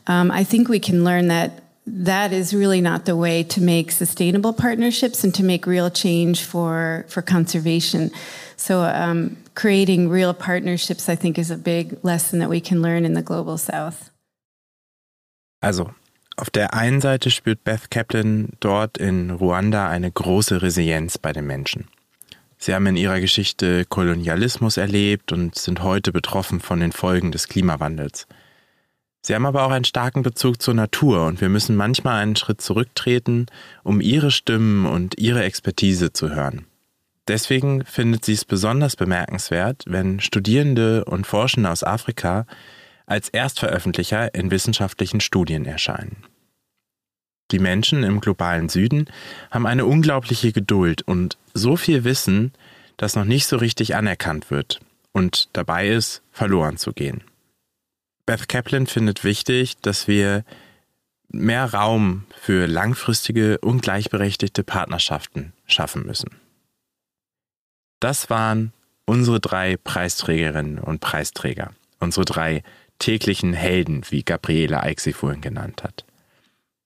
[0.07, 3.91] um, I think we can learn that that is really not the way to make
[3.91, 8.11] sustainable partnerships and to make real change for for conservation.
[8.57, 13.05] So um, creating real partnerships, I think, is a big lesson that we can learn
[13.05, 14.11] in the global south.
[15.61, 15.91] Also,
[16.37, 21.45] auf der einen Seite spürt Beth Kaplan dort in Ruanda eine große Resilienz bei den
[21.45, 21.87] Menschen.
[22.57, 27.47] Sie haben in ihrer Geschichte Kolonialismus erlebt und sind heute betroffen von den Folgen des
[27.47, 28.27] Klimawandels.
[29.21, 32.59] Sie haben aber auch einen starken Bezug zur Natur und wir müssen manchmal einen Schritt
[32.59, 33.45] zurücktreten,
[33.83, 36.65] um ihre Stimmen und ihre Expertise zu hören.
[37.27, 42.47] Deswegen findet sie es besonders bemerkenswert, wenn Studierende und Forschende aus Afrika
[43.05, 46.25] als Erstveröffentlicher in wissenschaftlichen Studien erscheinen.
[47.51, 49.05] Die Menschen im globalen Süden
[49.51, 52.53] haben eine unglaubliche Geduld und so viel Wissen,
[52.97, 54.79] das noch nicht so richtig anerkannt wird
[55.11, 57.23] und dabei ist, verloren zu gehen.
[58.25, 60.43] Beth Kaplan findet wichtig, dass wir
[61.29, 66.29] mehr Raum für langfristige und gleichberechtigte Partnerschaften schaffen müssen.
[67.99, 68.73] Das waren
[69.05, 72.63] unsere drei Preisträgerinnen und Preisträger, unsere drei
[72.99, 76.05] täglichen Helden, wie Gabriele Eick sie vorhin genannt hat.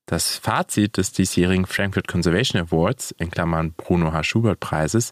[0.05, 4.23] Das Fazit des diesjährigen Frankfurt Conservation Awards, in Klammern Bruno H.
[4.23, 5.11] Schubert Preises,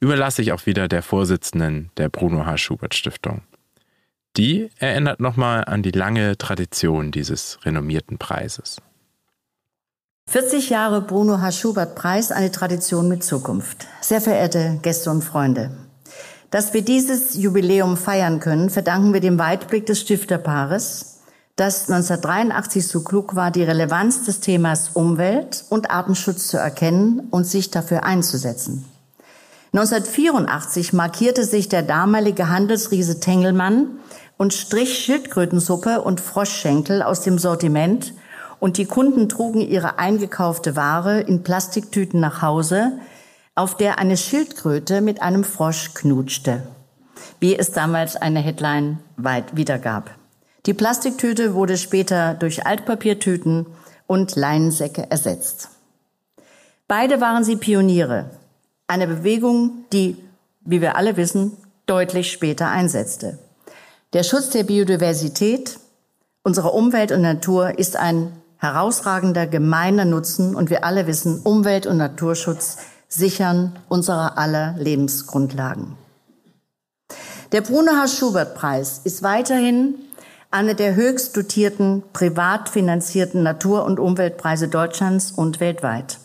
[0.00, 2.56] überlasse ich auch wieder der Vorsitzenden der Bruno H.
[2.58, 3.42] Schubert Stiftung.
[4.36, 8.78] Die erinnert nochmal an die lange Tradition dieses renommierten Preises.
[10.26, 11.52] 40 Jahre Bruno H.
[11.52, 13.86] Schubert Preis, eine Tradition mit Zukunft.
[14.00, 15.70] Sehr verehrte Gäste und Freunde.
[16.50, 21.20] Dass wir dieses Jubiläum feiern können, verdanken wir dem Weitblick des Stifterpaares,
[21.56, 27.44] das 1983 so klug war, die Relevanz des Themas Umwelt und Artenschutz zu erkennen und
[27.44, 28.84] sich dafür einzusetzen.
[29.72, 33.98] 1984 markierte sich der damalige Handelsriese Tengelmann
[34.36, 38.14] und strich Schildkrötensuppe und Froschschenkel aus dem Sortiment
[38.60, 42.98] und die Kunden trugen ihre eingekaufte Ware in Plastiktüten nach Hause,
[43.54, 46.62] auf der eine Schildkröte mit einem Frosch knutschte,
[47.40, 50.10] wie es damals eine Headline weit wiedergab.
[50.66, 53.66] Die Plastiktüte wurde später durch Altpapiertüten
[54.06, 55.68] und Leinensäcke ersetzt.
[56.88, 58.30] Beide waren sie Pioniere,
[58.86, 60.16] eine Bewegung, die,
[60.62, 61.52] wie wir alle wissen,
[61.86, 63.38] deutlich später einsetzte.
[64.14, 65.80] Der Schutz der Biodiversität,
[66.44, 71.96] unserer Umwelt und Natur ist ein herausragender gemeiner Nutzen und wir alle wissen, Umwelt- und
[71.96, 72.76] Naturschutz
[73.08, 75.96] sichern unserer aller Lebensgrundlagen.
[77.50, 78.06] Der Bruno H.
[78.06, 79.96] Schubert Preis ist weiterhin
[80.52, 86.18] eine der höchst dotierten privat finanzierten Natur- und Umweltpreise Deutschlands und weltweit.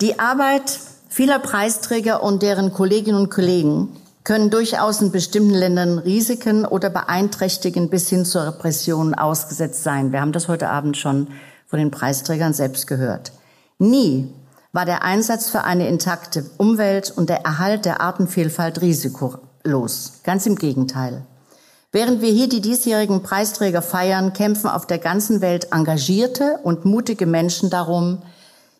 [0.00, 3.88] Die Arbeit vieler Preisträger und deren Kolleginnen und Kollegen
[4.24, 10.12] können durchaus in bestimmten Ländern Risiken oder beeinträchtigen bis hin zur Repression ausgesetzt sein.
[10.12, 11.28] Wir haben das heute Abend schon
[11.66, 13.32] von den Preisträgern selbst gehört.
[13.78, 14.32] Nie
[14.72, 20.20] war der Einsatz für eine intakte Umwelt und der Erhalt der Artenvielfalt risikolos.
[20.22, 21.26] Ganz im Gegenteil.
[21.92, 27.26] Während wir hier die diesjährigen Preisträger feiern, kämpfen auf der ganzen Welt engagierte und mutige
[27.26, 28.22] Menschen darum,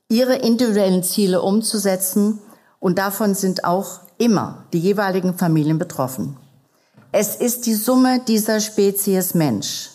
[0.09, 2.39] ihre individuellen Ziele umzusetzen
[2.79, 6.37] und davon sind auch immer die jeweiligen Familien betroffen.
[7.11, 9.91] Es ist die Summe dieser Spezies Mensch,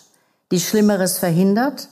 [0.52, 1.88] die Schlimmeres verhindert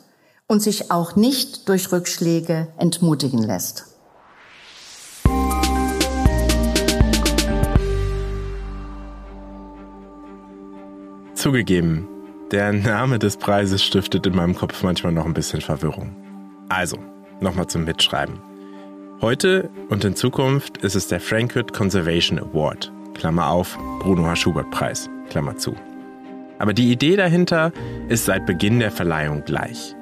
[0.47, 3.86] und sich auch nicht durch Rückschläge entmutigen lässt.
[11.36, 12.07] Zugegeben,
[12.51, 16.15] der Name des Preises stiftet in meinem Kopf manchmal noch ein bisschen Verwirrung.
[16.69, 16.97] Also,
[17.41, 18.52] nochmal zum Mitschreiben.
[19.24, 24.36] Heute und in Zukunft ist es der Frankfurt Conservation Award, Klammer auf, Bruno H.
[24.36, 25.78] Schubert Preis, Klammer zu.
[26.59, 27.71] Aber die Idee dahinter
[28.09, 29.95] ist seit Beginn der Verleihung gleich.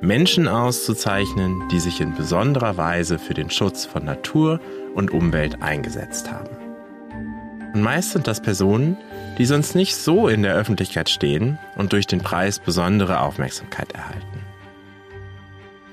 [0.00, 4.58] Menschen auszuzeichnen, die sich in besonderer Weise für den Schutz von Natur
[4.96, 6.50] und Umwelt eingesetzt haben.
[7.74, 8.96] Und meist sind das Personen,
[9.38, 14.37] die sonst nicht so in der Öffentlichkeit stehen und durch den Preis besondere Aufmerksamkeit erhalten.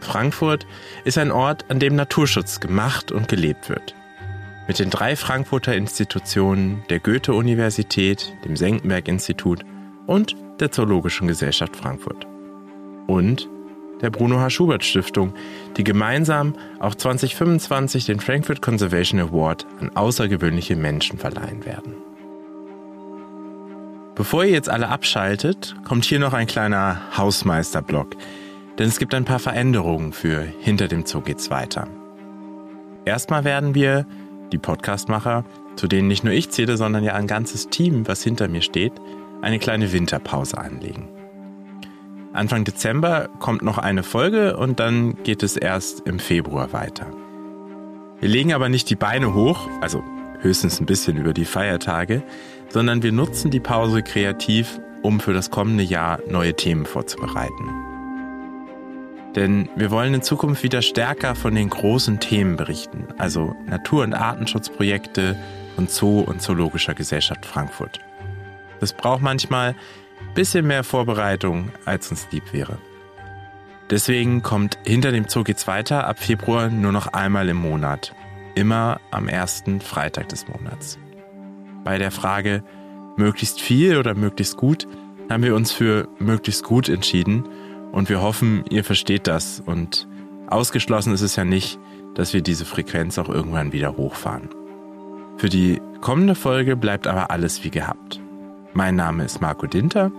[0.05, 0.65] Frankfurt
[1.03, 3.95] ist ein Ort, an dem Naturschutz gemacht und gelebt wird.
[4.67, 9.65] Mit den drei Frankfurter Institutionen der Goethe-Universität, dem Senckenberg-Institut
[10.07, 12.25] und der Zoologischen Gesellschaft Frankfurt.
[13.07, 13.49] Und
[14.01, 14.49] der Bruno H.
[14.49, 15.33] Schubert Stiftung,
[15.77, 21.95] die gemeinsam auch 2025 den Frankfurt Conservation Award an außergewöhnliche Menschen verleihen werden.
[24.15, 28.15] Bevor ihr jetzt alle abschaltet, kommt hier noch ein kleiner Hausmeisterblock,
[28.77, 31.87] denn es gibt ein paar Veränderungen für Hinter dem Zoo geht's weiter.
[33.05, 34.05] Erstmal werden wir,
[34.51, 35.45] die Podcastmacher,
[35.75, 38.93] zu denen nicht nur ich zähle, sondern ja ein ganzes Team, was hinter mir steht,
[39.41, 41.09] eine kleine Winterpause anlegen.
[42.33, 47.07] Anfang Dezember kommt noch eine Folge und dann geht es erst im Februar weiter.
[48.19, 50.03] Wir legen aber nicht die Beine hoch, also
[50.41, 52.23] höchstens ein bisschen über die Feiertage,
[52.69, 57.94] sondern wir nutzen die Pause kreativ, um für das kommende Jahr neue Themen vorzubereiten.
[59.35, 64.13] Denn wir wollen in Zukunft wieder stärker von den großen Themen berichten, also Natur- und
[64.13, 65.35] Artenschutzprojekte
[65.75, 67.99] von Zoo und Zoologischer Gesellschaft Frankfurt.
[68.79, 69.75] Das braucht manchmal
[70.33, 72.77] bisschen mehr Vorbereitung, als uns lieb wäre.
[73.89, 78.15] Deswegen kommt hinter dem Zoo geht's weiter ab Februar nur noch einmal im Monat.
[78.55, 80.97] Immer am ersten Freitag des Monats.
[81.83, 82.63] Bei der Frage
[83.17, 84.87] möglichst viel oder möglichst gut
[85.29, 87.47] haben wir uns für möglichst gut entschieden
[87.95, 90.05] und wir hoffen, ihr versteht das und
[90.47, 91.79] ausgeschlossen ist es ja nicht,
[92.13, 94.49] dass wir diese Frequenz auch irgendwann wieder hochfahren.
[95.37, 98.19] Für die kommende Folge bleibt aber alles wie gehabt.
[98.73, 100.11] Mein Name ist Marco Dinter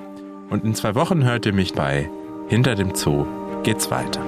[0.48, 2.08] und in zwei Wochen hört ihr mich bei
[2.48, 3.26] Hinter dem Zoo
[3.62, 4.22] geht's weiter.